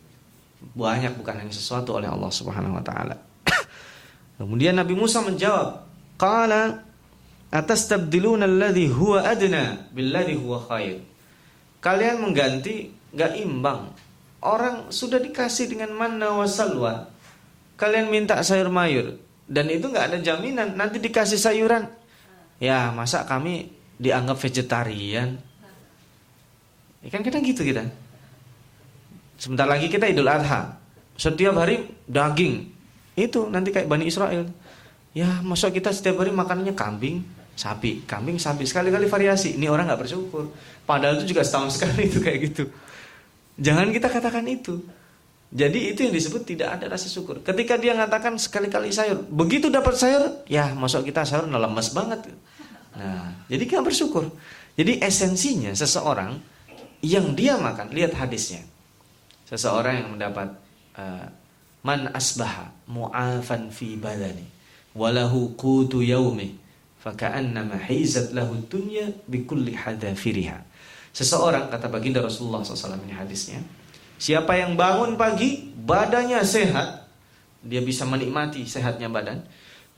banyak 0.72 1.20
bukan 1.20 1.44
hanya 1.44 1.52
sesuatu 1.52 2.00
oleh 2.00 2.08
Allah 2.08 2.32
Subhanahu 2.32 2.80
wa 2.80 2.84
taala. 2.86 3.20
kemudian 4.40 4.78
Nabi 4.78 4.96
Musa 4.96 5.20
menjawab, 5.20 5.84
"Qala 6.16 6.93
atastabdiluna 7.54 8.50
alladhi 8.50 8.90
huwa 8.90 9.22
adna 9.22 9.86
billadhi 9.94 10.34
huwa 10.34 10.66
khair." 10.66 11.06
Kalian 11.78 12.26
mengganti 12.26 12.90
gak 13.14 13.38
imbang. 13.38 13.94
Orang 14.42 14.90
sudah 14.90 15.22
dikasih 15.22 15.70
dengan 15.70 15.94
manna 15.94 16.34
wa 16.34 16.48
salwa. 16.50 17.08
Kalian 17.78 18.10
minta 18.10 18.42
sayur 18.42 18.74
mayur 18.74 19.22
dan 19.48 19.68
itu 19.68 19.92
nggak 19.92 20.06
ada 20.12 20.18
jaminan 20.24 20.76
nanti 20.80 21.04
dikasih 21.04 21.36
sayuran 21.36 21.84
Ya 22.64 22.96
masa 22.96 23.28
kami 23.28 23.76
dianggap 24.00 24.40
vegetarian? 24.40 25.36
Ya 27.04 27.10
kan 27.12 27.20
kita 27.20 27.44
gitu 27.44 27.60
kita. 27.60 27.84
Sebentar 29.36 29.68
lagi 29.68 29.92
kita 29.92 30.08
Idul 30.08 30.32
Adha. 30.32 30.80
Setiap 31.20 31.60
hari 31.60 31.84
daging. 32.08 32.72
Itu 33.20 33.52
nanti 33.52 33.76
kayak 33.76 33.92
Bani 33.92 34.08
Israel. 34.08 34.48
Ya 35.12 35.28
masa 35.44 35.76
kita 35.76 35.92
setiap 35.92 36.24
hari 36.24 36.32
makanannya 36.32 36.72
kambing, 36.72 37.28
sapi, 37.54 38.06
kambing, 38.06 38.42
sapi. 38.42 38.66
Sekali-kali 38.66 39.06
variasi. 39.06 39.56
Ini 39.58 39.70
orang 39.70 39.90
nggak 39.90 40.02
bersyukur. 40.02 40.54
Padahal 40.84 41.22
itu 41.22 41.34
juga 41.34 41.46
setahun 41.46 41.74
sekali 41.80 42.10
itu 42.10 42.20
kayak 42.20 42.40
gitu. 42.52 42.64
Jangan 43.62 43.94
kita 43.94 44.08
katakan 44.10 44.46
itu. 44.50 44.82
Jadi 45.54 45.94
itu 45.94 46.10
yang 46.10 46.14
disebut 46.18 46.50
tidak 46.50 46.82
ada 46.82 46.98
rasa 46.98 47.06
syukur. 47.06 47.46
Ketika 47.46 47.78
dia 47.78 47.94
mengatakan 47.94 48.34
sekali-kali 48.42 48.90
sayur, 48.90 49.22
begitu 49.30 49.70
dapat 49.70 49.94
sayur, 49.94 50.42
ya 50.50 50.74
masuk 50.74 51.06
kita 51.06 51.22
sayur 51.22 51.46
lemes 51.46 51.94
banget. 51.94 52.26
Nah, 52.98 53.46
jadi 53.46 53.62
kita 53.62 53.86
bersyukur. 53.86 54.34
Jadi 54.74 54.98
esensinya 54.98 55.70
seseorang 55.78 56.42
yang 57.06 57.38
dia 57.38 57.62
makan, 57.62 57.94
lihat 57.94 58.18
hadisnya. 58.18 58.66
Seseorang 59.46 60.02
yang 60.02 60.10
mendapat 60.18 60.58
uh, 60.98 61.30
man 61.86 62.10
asbaha 62.16 62.72
mu'afan 62.90 63.70
fi 63.70 64.00
badani 64.00 64.48
walahu 64.96 65.54
qutu 65.60 66.00
yaumi 66.02 66.56
faka'annama 67.04 67.76
hizat 67.84 68.32
lahu 68.32 68.64
dunya 68.72 69.12
bikulli 69.28 69.76
hadafiriha. 69.76 70.64
Seseorang 71.12 71.68
kata 71.68 71.92
baginda 71.92 72.24
Rasulullah 72.24 72.64
SAW 72.64 73.04
ini 73.04 73.14
hadisnya, 73.14 73.60
siapa 74.16 74.56
yang 74.56 74.80
bangun 74.80 75.20
pagi 75.20 75.68
badannya 75.76 76.40
sehat, 76.42 77.06
dia 77.60 77.84
bisa 77.84 78.08
menikmati 78.08 78.64
sehatnya 78.64 79.12
badan. 79.12 79.44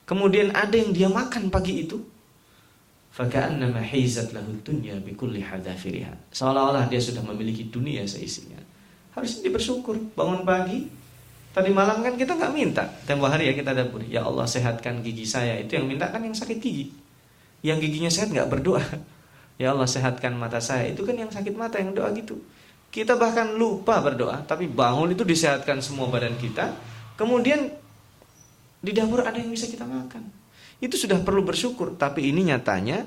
Kemudian 0.09 0.51
ada 0.51 0.73
yang 0.73 0.91
dia 0.91 1.07
makan 1.07 1.53
pagi 1.53 1.85
itu, 1.85 2.01
Faka'annama 3.15 3.79
hizat 3.79 4.35
lahu 4.35 4.59
dunya 4.59 4.99
bikulli 4.99 5.39
hadafiriha. 5.39 6.35
Seolah-olah 6.35 6.91
dia 6.91 6.99
sudah 6.99 7.23
memiliki 7.23 7.71
dunia 7.71 8.03
seisinya. 8.03 8.59
Harusnya 9.15 9.47
dia 9.47 9.55
bersyukur. 9.55 9.95
Bangun 10.19 10.43
pagi, 10.43 10.83
tadi 11.55 11.71
malam 11.71 12.03
kan 12.03 12.19
kita 12.19 12.35
nggak 12.35 12.51
minta. 12.51 12.83
Tempo 13.07 13.31
hari 13.31 13.47
ya 13.47 13.55
kita 13.55 13.71
dapur. 13.71 14.03
Ya 14.03 14.27
Allah 14.27 14.43
sehatkan 14.43 14.99
gigi 14.99 15.23
saya. 15.23 15.55
Itu 15.63 15.79
yang 15.79 15.87
minta 15.87 16.11
kan 16.11 16.19
yang 16.19 16.35
sakit 16.35 16.59
gigi. 16.59 16.91
Yang 17.63 17.87
giginya 17.87 18.11
sehat 18.11 18.29
nggak 18.35 18.51
berdoa. 18.51 18.83
Ya 19.55 19.71
Allah 19.71 19.87
sehatkan 19.87 20.35
mata 20.35 20.59
saya. 20.59 20.91
Itu 20.91 21.07
kan 21.07 21.15
yang 21.15 21.31
sakit 21.31 21.55
mata 21.55 21.79
yang 21.79 21.95
doa 21.95 22.11
gitu. 22.11 22.35
Kita 22.91 23.15
bahkan 23.15 23.55
lupa 23.55 24.03
berdoa, 24.03 24.43
tapi 24.43 24.67
bangun 24.67 25.15
itu 25.15 25.23
disehatkan 25.23 25.79
semua 25.79 26.11
badan 26.11 26.35
kita. 26.35 26.75
Kemudian 27.15 27.71
di 28.85 28.91
dapur 28.93 29.25
ada 29.25 29.39
yang 29.41 29.49
bisa 29.49 29.65
kita 29.65 29.87
makan 29.87 30.29
itu 30.77 30.95
sudah 30.95 31.17
perlu 31.25 31.41
bersyukur 31.41 31.97
tapi 31.97 32.29
ini 32.29 32.53
nyatanya 32.53 33.01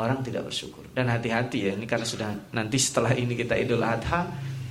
orang 0.00 0.24
tidak 0.24 0.48
bersyukur 0.48 0.88
dan 0.96 1.12
hati-hati 1.12 1.68
ya 1.68 1.72
ini 1.76 1.84
karena 1.84 2.06
sudah 2.08 2.28
nanti 2.56 2.80
setelah 2.80 3.12
ini 3.12 3.36
kita 3.36 3.52
Idul 3.58 3.84
Adha 3.84 4.24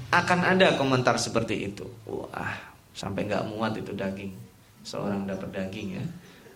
akan 0.10 0.40
ada 0.42 0.74
komentar 0.74 1.22
seperti 1.22 1.70
itu 1.70 1.86
wah 2.10 2.67
sampai 2.98 3.30
nggak 3.30 3.54
muat 3.54 3.78
itu 3.78 3.94
daging. 3.94 4.34
Seorang 4.82 5.30
dapat 5.30 5.54
daging 5.54 6.02
ya. 6.02 6.04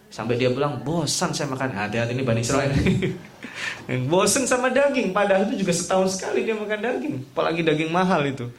Sampai 0.10 0.36
dia 0.42 0.50
bilang 0.50 0.82
bosan 0.82 1.32
saya 1.32 1.48
makan. 1.48 1.72
Hati-hati 1.72 2.18
ini 2.18 2.26
Bani 2.26 2.42
Israel. 2.42 2.74
Bosan 4.12 4.44
sama 4.44 4.68
daging. 4.68 5.16
Padahal 5.16 5.48
itu 5.48 5.64
juga 5.64 5.72
setahun 5.72 6.20
sekali 6.20 6.44
dia 6.44 6.58
makan 6.58 6.80
daging. 6.84 7.16
Apalagi 7.32 7.62
daging 7.64 7.92
mahal 7.94 8.26
itu. 8.28 8.50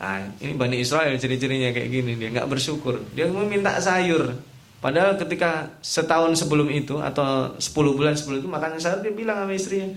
Nah 0.00 0.24
ini 0.40 0.56
Bani 0.56 0.80
Israel 0.80 1.12
ciri-cirinya 1.20 1.74
kayak 1.74 1.88
gini. 1.92 2.16
Dia 2.16 2.32
nggak 2.32 2.48
bersyukur. 2.48 3.04
Dia 3.12 3.28
mau 3.28 3.44
minta 3.44 3.76
sayur. 3.76 4.32
Padahal 4.80 5.20
ketika 5.20 5.72
setahun 5.84 6.36
sebelum 6.40 6.68
itu 6.72 7.00
atau 7.00 7.56
10 7.56 7.96
bulan 7.96 8.12
sebelum 8.16 8.44
itu 8.44 8.48
makan 8.48 8.76
sayur 8.80 9.00
dia 9.00 9.12
bilang 9.12 9.44
sama 9.44 9.52
istrinya, 9.56 9.88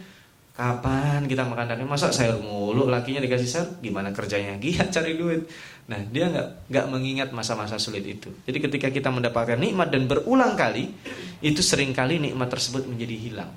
kapan 0.59 1.23
kita 1.23 1.47
makan 1.47 1.71
daging? 1.71 1.87
Masa 1.87 2.11
sayur 2.11 2.43
mulu 2.43 2.91
lakinya 2.91 3.23
dikasih 3.23 3.47
sayur? 3.47 3.69
Gimana 3.79 4.11
kerjanya? 4.11 4.59
Giat 4.63 4.91
cari 4.91 5.15
duit. 5.15 5.47
Nah 5.87 6.03
dia 6.11 6.27
nggak 6.27 6.67
nggak 6.67 6.85
mengingat 6.91 7.29
masa-masa 7.31 7.79
sulit 7.79 8.03
itu. 8.03 8.27
Jadi 8.43 8.59
ketika 8.59 8.87
kita 8.91 9.07
mendapatkan 9.07 9.55
nikmat 9.55 9.87
dan 9.87 10.11
berulang 10.11 10.59
kali, 10.59 10.91
itu 11.39 11.63
sering 11.63 11.95
kali 11.95 12.19
nikmat 12.19 12.51
tersebut 12.51 12.83
menjadi 12.83 13.15
hilang. 13.15 13.51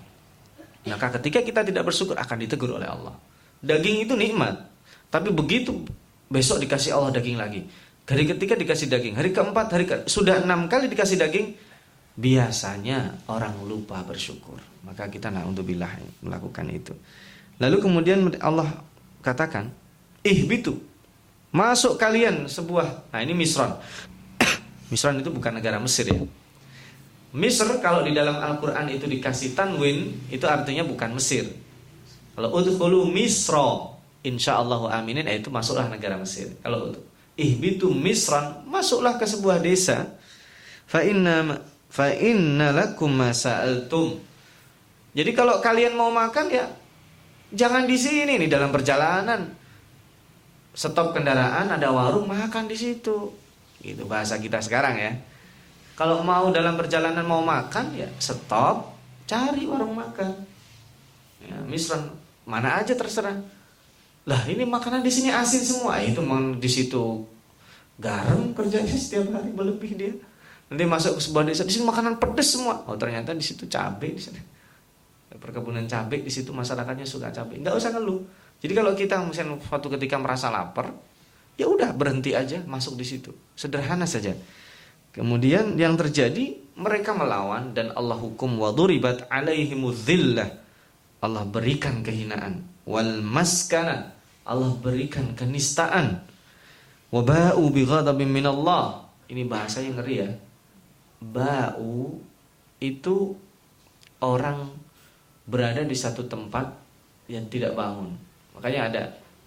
Maka 0.86 1.18
ketika 1.18 1.42
kita 1.42 1.66
tidak 1.66 1.82
bersyukur 1.90 2.14
akan 2.14 2.36
ditegur 2.38 2.78
oleh 2.78 2.86
Allah. 2.86 3.18
Daging 3.62 4.06
itu 4.06 4.14
nikmat, 4.18 4.58
tapi 5.06 5.30
begitu 5.30 5.86
besok 6.26 6.58
dikasih 6.58 6.98
Allah 6.98 7.14
daging 7.14 7.38
lagi, 7.38 7.62
Hari 8.02 8.26
ketiga 8.34 8.58
dikasih 8.58 8.90
daging, 8.90 9.14
hari 9.14 9.30
keempat, 9.30 9.66
hari 9.70 9.86
ke 9.86 10.10
sudah 10.10 10.42
enam 10.42 10.66
kali 10.66 10.90
dikasih 10.90 11.22
daging, 11.22 11.54
biasanya 12.16 13.25
orang 13.29 13.57
lupa 13.64 14.05
bersyukur. 14.05 14.61
Maka 14.83 15.09
kita 15.09 15.31
nak 15.31 15.48
untuk 15.48 15.68
bilah 15.68 15.90
melakukan 16.20 16.66
itu. 16.68 16.92
Lalu 17.62 17.77
kemudian 17.79 18.18
Allah 18.42 18.68
katakan, 19.22 19.70
ih 20.27 20.42
bitu, 20.44 20.75
masuk 21.55 21.94
kalian 21.94 22.51
sebuah, 22.51 23.14
nah 23.14 23.22
ini 23.22 23.33
Misron. 23.37 23.79
Misron 24.90 25.22
itu 25.22 25.31
bukan 25.31 25.62
negara 25.62 25.79
Mesir 25.79 26.11
ya. 26.11 26.18
Misr 27.33 27.81
kalau 27.81 28.05
di 28.05 28.12
dalam 28.12 28.37
Al-Quran 28.37 28.92
itu 28.92 29.09
dikasih 29.09 29.57
tanwin, 29.57 30.29
itu 30.29 30.44
artinya 30.44 30.85
bukan 30.85 31.16
Mesir. 31.16 31.48
Kalau 32.37 32.53
udhulu 32.53 33.09
Misro, 33.09 33.96
insya 34.20 34.61
Allah 34.61 35.01
aminin, 35.01 35.25
itu 35.33 35.48
masuklah 35.48 35.88
negara 35.88 36.20
Mesir. 36.20 36.53
Kalau 36.61 36.92
ihbitu 37.40 37.88
Misran, 37.88 38.68
masuklah 38.68 39.16
ke 39.16 39.25
sebuah 39.25 39.64
desa. 39.64 40.12
Fa 40.85 41.01
inna 41.01 41.57
fa 41.92 42.09
inna 42.16 42.72
lakum 42.72 43.12
masa'altum. 43.12 44.16
Jadi 45.12 45.31
kalau 45.37 45.61
kalian 45.61 45.92
mau 45.92 46.09
makan 46.09 46.48
ya 46.48 46.64
jangan 47.52 47.85
di 47.85 48.00
sini 48.00 48.40
nih 48.40 48.48
dalam 48.48 48.72
perjalanan. 48.72 49.52
Stop 50.72 51.12
kendaraan 51.12 51.68
ada 51.68 51.92
warung 51.92 52.24
makan 52.24 52.64
di 52.64 52.76
situ. 52.81 53.28
Gitu 53.85 54.09
bahasa 54.09 54.40
kita 54.40 54.64
sekarang 54.64 54.96
ya. 54.96 55.12
Kalau 55.92 56.24
mau 56.24 56.48
dalam 56.48 56.81
perjalanan 56.81 57.28
mau 57.28 57.44
makan 57.44 57.92
ya 57.92 58.09
stop, 58.16 58.96
cari 59.28 59.68
warung 59.68 59.92
makan. 59.92 60.33
Ya, 61.44 61.61
misran 61.68 62.09
mana 62.48 62.81
aja 62.81 62.96
terserah. 62.96 63.37
Lah 64.24 64.42
ini 64.48 64.64
makanan 64.64 65.05
di 65.05 65.12
sini 65.12 65.28
asin 65.28 65.61
semua. 65.61 66.00
Itu 66.00 66.24
memang 66.24 66.57
di 66.57 66.70
situ 66.72 67.28
garam 68.00 68.57
kerjanya 68.57 68.96
setiap 68.96 69.28
hari 69.37 69.52
berlebih 69.52 69.92
dia. 69.92 70.16
Nanti 70.72 70.88
masuk 70.88 71.20
ke 71.20 71.28
sebuah 71.28 71.44
desa 71.44 71.68
di 71.68 71.72
sini 71.76 71.85
makanan 71.85 72.16
pedes 72.16 72.56
semua. 72.56 72.80
Oh 72.88 72.96
ternyata 72.96 73.37
di 73.37 73.44
situ 73.44 73.68
cabai 73.68 74.16
di 74.16 74.22
sana. 74.24 74.40
Perkebunan 75.37 75.85
cabai 75.85 76.24
di 76.24 76.32
situ 76.32 76.48
masyarakatnya 76.48 77.04
suka 77.04 77.28
cabai. 77.28 77.61
Nggak 77.61 77.76
usah 77.76 77.92
ngeluh. 77.92 78.24
Jadi 78.56 78.72
kalau 78.72 78.96
kita 78.96 79.20
misalnya 79.20 79.61
suatu 79.61 79.92
ketika 79.92 80.16
merasa 80.16 80.48
lapar, 80.48 80.88
ya 81.61 81.68
udah 81.68 81.92
berhenti 81.92 82.32
aja 82.32 82.64
masuk 82.64 82.96
di 82.96 83.04
situ. 83.04 83.37
Sederhana 83.52 84.08
saja. 84.08 84.32
Kemudian 85.12 85.76
yang 85.76 85.92
terjadi 85.92 86.56
mereka 86.80 87.12
melawan 87.12 87.76
dan 87.76 87.92
Allah 87.92 88.16
hukum 88.16 88.56
waduribat 88.56 89.28
alaihimudhillah. 89.28 90.48
Allah 91.20 91.44
berikan 91.44 92.00
kehinaan 92.00 92.64
wal 92.88 93.20
maskana. 93.20 94.16
Allah 94.48 94.72
berikan 94.80 95.37
kenistaan. 95.37 96.24
Wabau 97.12 97.61
bighadabin 97.68 98.32
minallah. 98.32 99.04
Ini 99.28 99.44
bahasa 99.44 99.85
yang 99.85 100.00
ngeri 100.00 100.16
ya. 100.16 100.32
Ba'u 101.22 102.18
itu 102.82 103.38
orang 104.18 104.74
berada 105.46 105.87
di 105.87 105.94
satu 105.94 106.26
tempat 106.26 106.66
yang 107.30 107.46
tidak 107.46 107.78
bangun. 107.78 108.11
Makanya 108.58 108.80
ada 108.90 109.02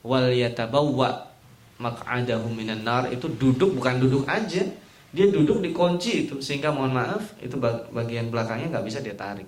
wal 0.08 0.32
yatabawwa 0.32 1.28
maq'adahu 1.76 2.48
minan 2.56 2.88
nar 2.88 3.12
itu 3.12 3.28
duduk 3.28 3.76
bukan 3.76 4.00
duduk 4.00 4.24
aja 4.32 4.64
dia 5.16 5.28
duduk 5.32 5.64
di 5.64 5.72
kunci 5.72 6.28
itu 6.28 6.40
sehingga 6.44 6.76
mohon 6.76 6.92
maaf 6.92 7.40
itu 7.40 7.56
bagian 7.92 8.28
belakangnya 8.28 8.80
nggak 8.80 8.86
bisa 8.88 9.00
dia 9.00 9.16
tarik. 9.16 9.48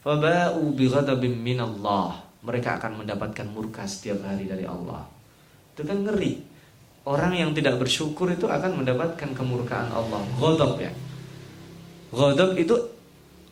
Faba'u 0.00 0.72
bighadabim 0.72 1.36
minallah. 1.36 2.16
Mereka 2.42 2.82
akan 2.82 3.04
mendapatkan 3.04 3.46
murka 3.46 3.86
setiap 3.86 4.26
hari 4.26 4.50
dari 4.50 4.66
Allah. 4.66 5.06
Itu 5.76 5.86
kan 5.86 6.02
ngeri. 6.02 6.42
Orang 7.06 7.38
yang 7.38 7.54
tidak 7.54 7.78
bersyukur 7.78 8.26
itu 8.34 8.50
akan 8.50 8.82
mendapatkan 8.82 9.30
kemurkaan 9.30 9.94
Allah. 9.94 10.18
Ghadab 10.42 10.74
ya. 10.82 10.90
Ghadab 12.12 12.60
itu 12.60 12.76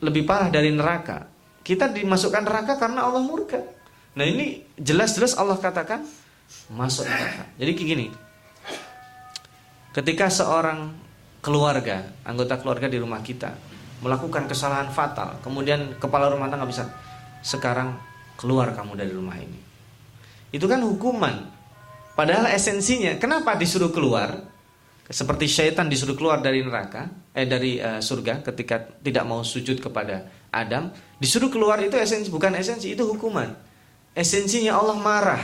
lebih 0.05 0.29
parah 0.29 0.53
dari 0.53 0.69
neraka. 0.69 1.25
Kita 1.65 1.89
dimasukkan 1.89 2.45
neraka 2.45 2.77
karena 2.77 3.09
Allah 3.09 3.25
murka. 3.25 3.61
Nah 4.17 4.27
ini 4.29 4.61
jelas-jelas 4.77 5.37
Allah 5.41 5.57
katakan 5.57 6.05
masuk 6.73 7.09
neraka. 7.09 7.45
Jadi 7.57 7.71
kayak 7.73 7.89
gini. 7.89 8.07
Ketika 9.91 10.31
seorang 10.31 10.93
keluarga, 11.43 12.15
anggota 12.23 12.61
keluarga 12.61 12.87
di 12.87 13.01
rumah 13.01 13.25
kita 13.25 13.57
melakukan 14.05 14.47
kesalahan 14.47 14.93
fatal, 14.93 15.41
kemudian 15.43 15.97
kepala 15.99 16.31
rumah 16.31 16.47
tangga 16.47 16.69
bisa 16.69 16.89
sekarang 17.41 17.97
keluar 18.37 18.73
kamu 18.73 18.97
dari 18.97 19.13
rumah 19.13 19.37
ini. 19.37 19.61
Itu 20.53 20.69
kan 20.69 20.81
hukuman. 20.85 21.49
Padahal 22.17 22.53
esensinya, 22.53 23.17
kenapa 23.17 23.57
disuruh 23.57 23.93
keluar? 23.93 24.41
Seperti 25.11 25.51
syaitan 25.51 25.91
disuruh 25.91 26.15
keluar 26.15 26.39
dari 26.39 26.63
neraka, 26.63 27.11
eh 27.31 27.47
dari 27.47 27.79
uh, 27.79 28.03
surga 28.03 28.43
ketika 28.43 28.99
tidak 29.01 29.25
mau 29.27 29.47
sujud 29.47 29.79
kepada 29.79 30.27
Adam, 30.51 30.91
disuruh 31.23 31.47
keluar 31.47 31.79
itu 31.79 31.95
esensi 31.95 32.27
bukan 32.29 32.59
esensi, 32.59 32.91
itu 32.91 33.07
hukuman. 33.07 33.55
Esensinya 34.11 34.75
Allah 34.75 34.99
marah. 34.99 35.43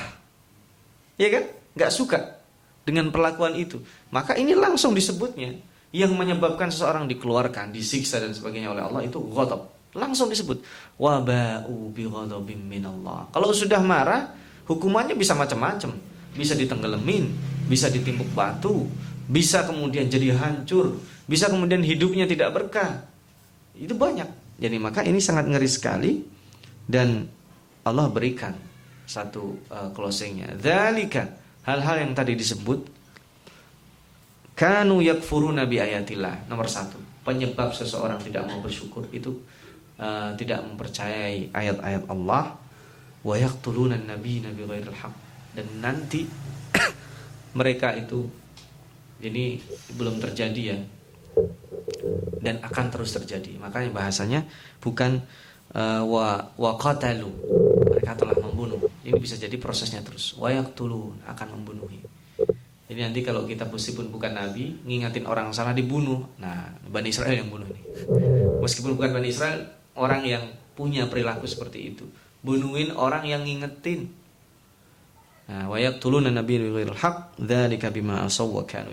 Ya 1.14 1.31
kan? 1.31 1.44
Gak 1.79 1.92
suka 1.94 2.42
dengan 2.83 3.14
perlakuan 3.14 3.55
itu. 3.55 3.79
Maka 4.11 4.35
ini 4.35 4.59
langsung 4.59 4.94
disebutnya 4.94 5.55
yang 5.94 6.11
menyebabkan 6.12 6.68
seseorang 6.75 7.07
dikeluarkan, 7.07 7.70
disiksa 7.70 8.18
dan 8.18 8.35
sebagainya 8.35 8.75
oleh 8.75 8.83
Allah 8.83 9.03
itu 9.07 9.22
ghadab. 9.31 9.70
Langsung 9.96 10.29
disebut 10.29 10.61
waba'u 10.99 11.94
bi 11.94 12.05
ghadabim 12.05 12.61
minallah. 12.66 13.31
Kalau 13.31 13.49
sudah 13.55 13.79
marah, 13.81 14.35
hukumannya 14.66 15.14
bisa 15.14 15.33
macam-macam. 15.33 15.94
Bisa 16.37 16.53
ditenggelamin, 16.53 17.33
bisa 17.64 17.88
ditimpuk 17.88 18.29
batu, 18.37 18.85
bisa 19.26 19.66
kemudian 19.66 20.06
jadi 20.06 20.34
hancur, 20.38 21.02
bisa 21.26 21.50
kemudian 21.50 21.82
hidupnya 21.82 22.26
tidak 22.30 22.54
berkah. 22.54 23.06
Itu 23.74 23.98
banyak. 23.98 24.58
Jadi 24.62 24.76
maka 24.80 25.04
ini 25.04 25.20
sangat 25.20 25.50
ngeri 25.50 25.68
sekali 25.68 26.12
dan 26.86 27.28
Allah 27.84 28.06
berikan 28.08 28.54
satu 29.04 29.60
uh, 29.70 29.90
closingnya. 29.92 30.56
Dzalika 30.56 31.28
hal-hal 31.66 32.02
yang 32.02 32.12
tadi 32.16 32.34
disebut 32.38 32.96
Kanu 34.56 35.04
yakfuruna 35.04 35.68
bi 35.68 35.76
ayatillah. 35.76 36.48
Nomor 36.48 36.64
satu, 36.64 36.96
penyebab 37.28 37.76
seseorang 37.76 38.16
tidak 38.24 38.48
mau 38.48 38.64
bersyukur 38.64 39.04
itu 39.12 39.44
uh, 40.00 40.32
tidak 40.32 40.64
mempercayai 40.64 41.52
ayat-ayat 41.52 42.08
Allah. 42.08 42.56
Wa 43.20 43.36
yaqtuluna 43.36 44.00
nabi 44.00 44.40
nabi 44.40 44.64
ghairil. 44.64 44.96
Dan 45.52 45.66
nanti 45.84 46.24
mereka 47.58 47.92
itu 48.00 48.24
ini 49.24 49.61
belum 49.96 50.20
terjadi 50.20 50.62
ya 50.74 50.79
dan 52.40 52.62
akan 52.62 52.87
terus 52.92 53.12
terjadi. 53.12 53.59
Makanya 53.61 53.90
bahasanya 53.92 54.40
bukan 54.81 55.20
uh, 55.76 56.02
wa 56.57 56.72
qatalu. 56.79 57.31
Mereka 57.96 58.12
telah 58.16 58.37
membunuh. 58.38 58.81
Ini 59.02 59.16
bisa 59.18 59.35
jadi 59.37 59.57
prosesnya 59.61 60.00
terus. 60.05 60.37
Wa 60.37 60.52
yaqtulun 60.52 61.24
akan 61.26 61.46
membunuhi. 61.61 62.00
Jadi 62.87 63.00
nanti 63.02 63.20
kalau 63.26 63.42
kita 63.50 63.66
meskipun 63.66 64.14
bukan 64.14 64.38
nabi, 64.38 64.79
ngingatin 64.87 65.26
orang 65.26 65.50
salah 65.50 65.74
dibunuh. 65.74 66.22
Nah, 66.38 66.70
Bani 66.87 67.11
Israel 67.11 67.35
yang 67.35 67.50
bunuh 67.50 67.66
nih. 67.66 67.83
Meskipun 68.62 68.94
bukan 68.94 69.11
Bani 69.11 69.26
Israel, 69.26 69.66
orang 69.98 70.22
yang 70.22 70.44
punya 70.79 71.11
perilaku 71.11 71.50
seperti 71.50 71.92
itu. 71.94 72.07
Bunuhin 72.46 72.94
orang 72.94 73.26
yang 73.26 73.42
ngingetin. 73.42 74.14
Nah, 75.46 75.70
wa 75.70 75.78
yaqtuluna 75.78 76.35
nabi 76.35 76.59
ghairil 76.59 76.98
haq 76.98 77.38
dzalika 77.38 77.94
bima 77.94 78.26
asaw 78.26 78.50
wa 78.50 78.66
kanu. 78.66 78.90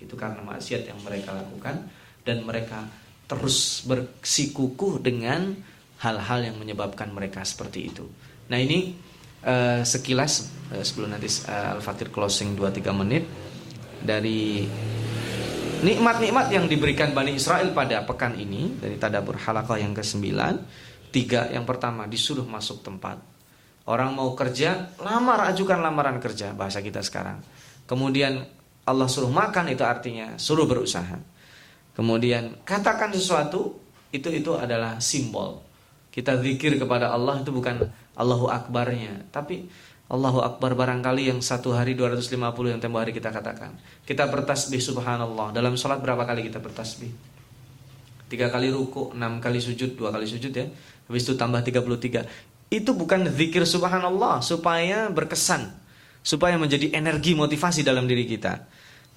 Itu 0.00 0.16
karena 0.16 0.40
maksiat 0.40 0.88
yang 0.88 0.96
mereka 1.04 1.36
lakukan 1.36 1.84
dan 2.24 2.40
mereka 2.48 2.88
terus 3.28 3.84
bersikukuh 3.84 5.04
dengan 5.04 5.52
hal-hal 6.00 6.48
yang 6.48 6.56
menyebabkan 6.56 7.12
mereka 7.12 7.44
seperti 7.44 7.92
itu. 7.92 8.08
Nah, 8.48 8.58
ini 8.58 8.96
uh, 9.44 9.84
sekilas 9.84 10.48
uh, 10.72 10.82
sebelum 10.82 11.12
nanti 11.12 11.28
uh, 11.46 11.76
Al-Fatir 11.78 12.08
closing 12.08 12.56
2-3 12.56 12.92
menit 12.96 13.24
dari 14.02 14.66
nikmat-nikmat 15.82 16.46
yang 16.50 16.66
diberikan 16.66 17.10
Bani 17.14 17.36
Israel 17.36 17.70
pada 17.74 18.02
pekan 18.06 18.38
ini 18.38 18.78
dari 18.78 18.96
Tadabur 18.98 19.38
Halakah 19.38 19.78
yang 19.78 19.94
ke-9 19.94 20.24
tiga 21.12 21.50
yang 21.52 21.68
pertama 21.68 22.08
disuruh 22.08 22.46
masuk 22.46 22.80
tempat 22.80 23.20
orang 23.88 24.14
mau 24.14 24.34
kerja 24.38 24.94
lamar 25.02 25.50
ajukan 25.52 25.82
lamaran 25.82 26.22
kerja 26.22 26.54
bahasa 26.54 26.82
kita 26.82 27.02
sekarang 27.02 27.42
kemudian 27.86 28.46
Allah 28.82 29.06
suruh 29.06 29.30
makan 29.30 29.70
itu 29.70 29.82
artinya 29.82 30.38
suruh 30.38 30.66
berusaha 30.66 31.18
kemudian 31.94 32.62
katakan 32.66 33.14
sesuatu 33.14 33.78
itu 34.12 34.28
itu 34.28 34.52
adalah 34.54 34.98
simbol 35.02 35.62
kita 36.12 36.36
zikir 36.44 36.76
kepada 36.76 37.08
Allah 37.08 37.40
itu 37.40 37.48
bukan 37.48 37.88
Allahu 38.20 38.52
Akbarnya. 38.52 39.32
Tapi 39.32 39.64
Allahu 40.12 40.44
Akbar 40.44 40.76
barangkali 40.76 41.32
yang 41.32 41.40
satu 41.40 41.72
hari 41.72 41.96
250 41.96 42.36
yang 42.68 42.80
tempo 42.84 43.00
hari 43.00 43.16
kita 43.16 43.32
katakan. 43.32 43.80
Kita 44.04 44.28
bertasbih 44.28 44.76
subhanallah. 44.76 45.56
Dalam 45.56 45.72
sholat 45.72 46.04
berapa 46.04 46.28
kali 46.28 46.52
kita 46.52 46.60
bertasbih? 46.60 47.08
Tiga 48.28 48.52
kali 48.52 48.68
ruku, 48.68 49.16
enam 49.16 49.40
kali 49.40 49.56
sujud, 49.56 49.96
dua 49.96 50.12
kali 50.12 50.28
sujud 50.28 50.52
ya. 50.52 50.68
Habis 51.08 51.24
itu 51.24 51.32
tambah 51.32 51.64
33. 51.64 52.51
Itu 52.72 52.96
bukan 52.96 53.28
zikir 53.28 53.68
subhanallah 53.68 54.40
supaya 54.40 55.12
berkesan. 55.12 55.68
Supaya 56.24 56.56
menjadi 56.56 56.96
energi 56.96 57.36
motivasi 57.36 57.84
dalam 57.84 58.08
diri 58.08 58.24
kita. 58.24 58.64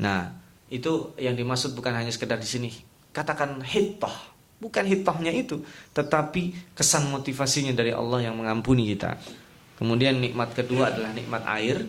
Nah, 0.03 0.27
itu 0.67 1.15
yang 1.15 1.39
dimaksud 1.39 1.71
bukan 1.71 1.95
hanya 1.95 2.11
sekedar 2.11 2.35
di 2.35 2.49
sini. 2.49 2.69
Katakan 3.15 3.63
hittah. 3.63 4.35
Bukan 4.55 4.87
hittahnya 4.87 5.35
itu, 5.35 5.67
tetapi 5.91 6.73
kesan 6.79 7.11
motivasinya 7.11 7.75
dari 7.75 7.91
Allah 7.91 8.23
yang 8.23 8.39
mengampuni 8.39 8.87
kita. 8.95 9.19
Kemudian 9.75 10.23
nikmat 10.23 10.55
kedua 10.55 10.95
adalah 10.95 11.11
nikmat 11.11 11.43
air 11.59 11.83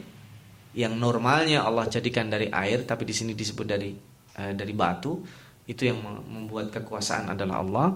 yang 0.74 0.98
normalnya 0.98 1.62
Allah 1.62 1.86
jadikan 1.86 2.26
dari 2.26 2.50
air 2.50 2.82
tapi 2.82 3.06
di 3.06 3.14
sini 3.14 3.38
disebut 3.38 3.66
dari 3.66 3.94
uh, 4.42 4.52
dari 4.52 4.74
batu. 4.74 5.22
Itu 5.66 5.86
yang 5.86 6.02
membuat 6.02 6.74
kekuasaan 6.74 7.38
adalah 7.38 7.62
Allah 7.62 7.88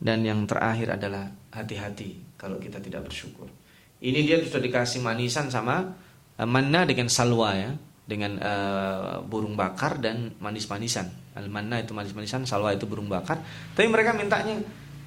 dan 0.00 0.24
yang 0.24 0.48
terakhir 0.48 0.96
adalah 0.96 1.28
hati-hati 1.52 2.40
kalau 2.40 2.56
kita 2.56 2.80
tidak 2.80 3.04
bersyukur. 3.04 3.46
Ini 4.00 4.24
dia 4.24 4.40
sudah 4.40 4.64
dikasih 4.64 5.04
manisan 5.04 5.52
sama 5.52 5.92
uh, 6.40 6.48
manna 6.48 6.88
dengan 6.88 7.12
salwa 7.12 7.52
ya 7.52 7.76
dengan 8.08 8.40
uh, 8.42 9.22
burung 9.22 9.54
bakar 9.54 10.00
dan 10.02 10.34
manis-manisan. 10.42 11.36
Al-manna 11.38 11.78
itu 11.78 11.94
manis-manisan, 11.94 12.42
salwa 12.42 12.74
itu 12.74 12.88
burung 12.90 13.06
bakar. 13.06 13.38
Tapi 13.76 13.86
mereka 13.86 14.16
mintanya 14.16 14.58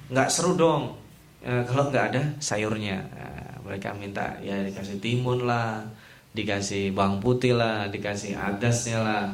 nggak 0.08 0.28
seru 0.32 0.56
dong 0.56 0.96
uh, 1.44 1.62
kalau 1.68 1.92
nggak 1.92 2.04
ada 2.14 2.22
sayurnya. 2.40 3.04
Uh, 3.12 3.54
mereka 3.66 3.92
minta 3.92 4.40
ya 4.40 4.60
dikasih 4.62 5.00
timun 5.02 5.44
lah, 5.44 5.84
dikasih 6.32 6.94
bawang 6.96 7.20
putih 7.20 7.52
lah, 7.58 7.90
dikasih 7.90 8.38
adasnya 8.38 8.98
lah. 9.02 9.24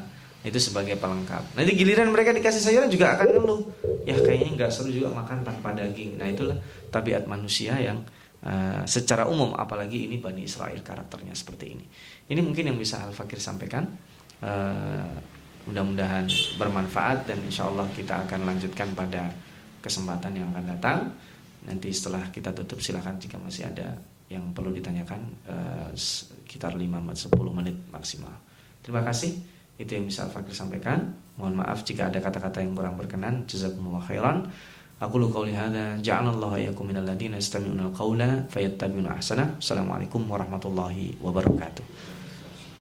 Itu 0.40 0.56
sebagai 0.56 0.96
pelengkap. 0.96 1.52
Nanti 1.52 1.76
giliran 1.76 2.08
mereka 2.08 2.32
dikasih 2.32 2.64
sayuran 2.64 2.88
juga 2.88 3.12
akan 3.16 3.28
ngeluh. 3.36 3.60
Ya 4.08 4.16
kayaknya 4.16 4.56
nggak 4.56 4.70
seru 4.72 4.88
juga 4.88 5.12
makan 5.12 5.44
tanpa 5.44 5.76
daging. 5.76 6.16
Nah 6.16 6.28
itulah 6.32 6.56
tabiat 6.88 7.28
manusia 7.28 7.76
yang 7.76 8.00
uh, 8.44 8.80
secara 8.88 9.28
umum 9.28 9.52
apalagi 9.52 10.08
ini 10.08 10.16
Bani 10.16 10.48
Israel 10.48 10.80
karakternya 10.80 11.36
seperti 11.36 11.76
ini. 11.76 11.84
Ini 12.32 12.40
mungkin 12.40 12.72
yang 12.72 12.78
bisa 12.80 13.04
Al 13.04 13.12
Fakir 13.12 13.36
sampaikan. 13.36 13.84
Uh, 14.40 15.12
mudah-mudahan 15.68 16.24
bermanfaat 16.56 17.28
dan 17.28 17.36
insya 17.44 17.68
Allah 17.68 17.84
kita 17.92 18.24
akan 18.24 18.48
lanjutkan 18.48 18.96
pada 18.96 19.28
kesempatan 19.84 20.40
yang 20.40 20.48
akan 20.56 20.64
datang. 20.76 20.98
Nanti 21.68 21.92
setelah 21.92 22.32
kita 22.32 22.56
tutup 22.56 22.80
silahkan 22.80 23.20
jika 23.20 23.36
masih 23.36 23.68
ada 23.68 23.92
yang 24.32 24.56
perlu 24.56 24.72
ditanyakan 24.72 25.20
uh, 25.44 25.90
sekitar 25.92 26.72
5-10 26.72 27.28
menit 27.52 27.76
maksimal. 27.92 28.32
Terima 28.80 29.04
kasih. 29.04 29.59
Itu 29.80 29.96
yang 29.96 30.04
bisa 30.04 30.28
Al 30.28 30.32
Fakir 30.36 30.52
sampaikan. 30.52 31.08
Mohon 31.40 31.64
maaf 31.64 31.80
jika 31.88 32.12
ada 32.12 32.20
kata-kata 32.20 32.60
yang 32.60 32.76
kurang 32.76 33.00
berkenan. 33.00 33.48
Jazakumullah 33.48 34.04
khairan. 34.04 34.44
Aku 35.00 35.16
lu 35.16 35.32
qauli 35.32 35.56
hadza 35.56 35.96
ja'alallahu 35.96 36.60
iyyakum 36.60 36.84
minal 36.92 37.08
ladina 37.08 37.40
yastami'una 37.40 37.88
al-qaula 37.88 38.44
fayattabi'una 38.52 39.16
ahsana. 39.16 39.56
Assalamualaikum 39.56 40.28
warahmatullahi 40.28 41.16
wabarakatuh. 41.24 42.09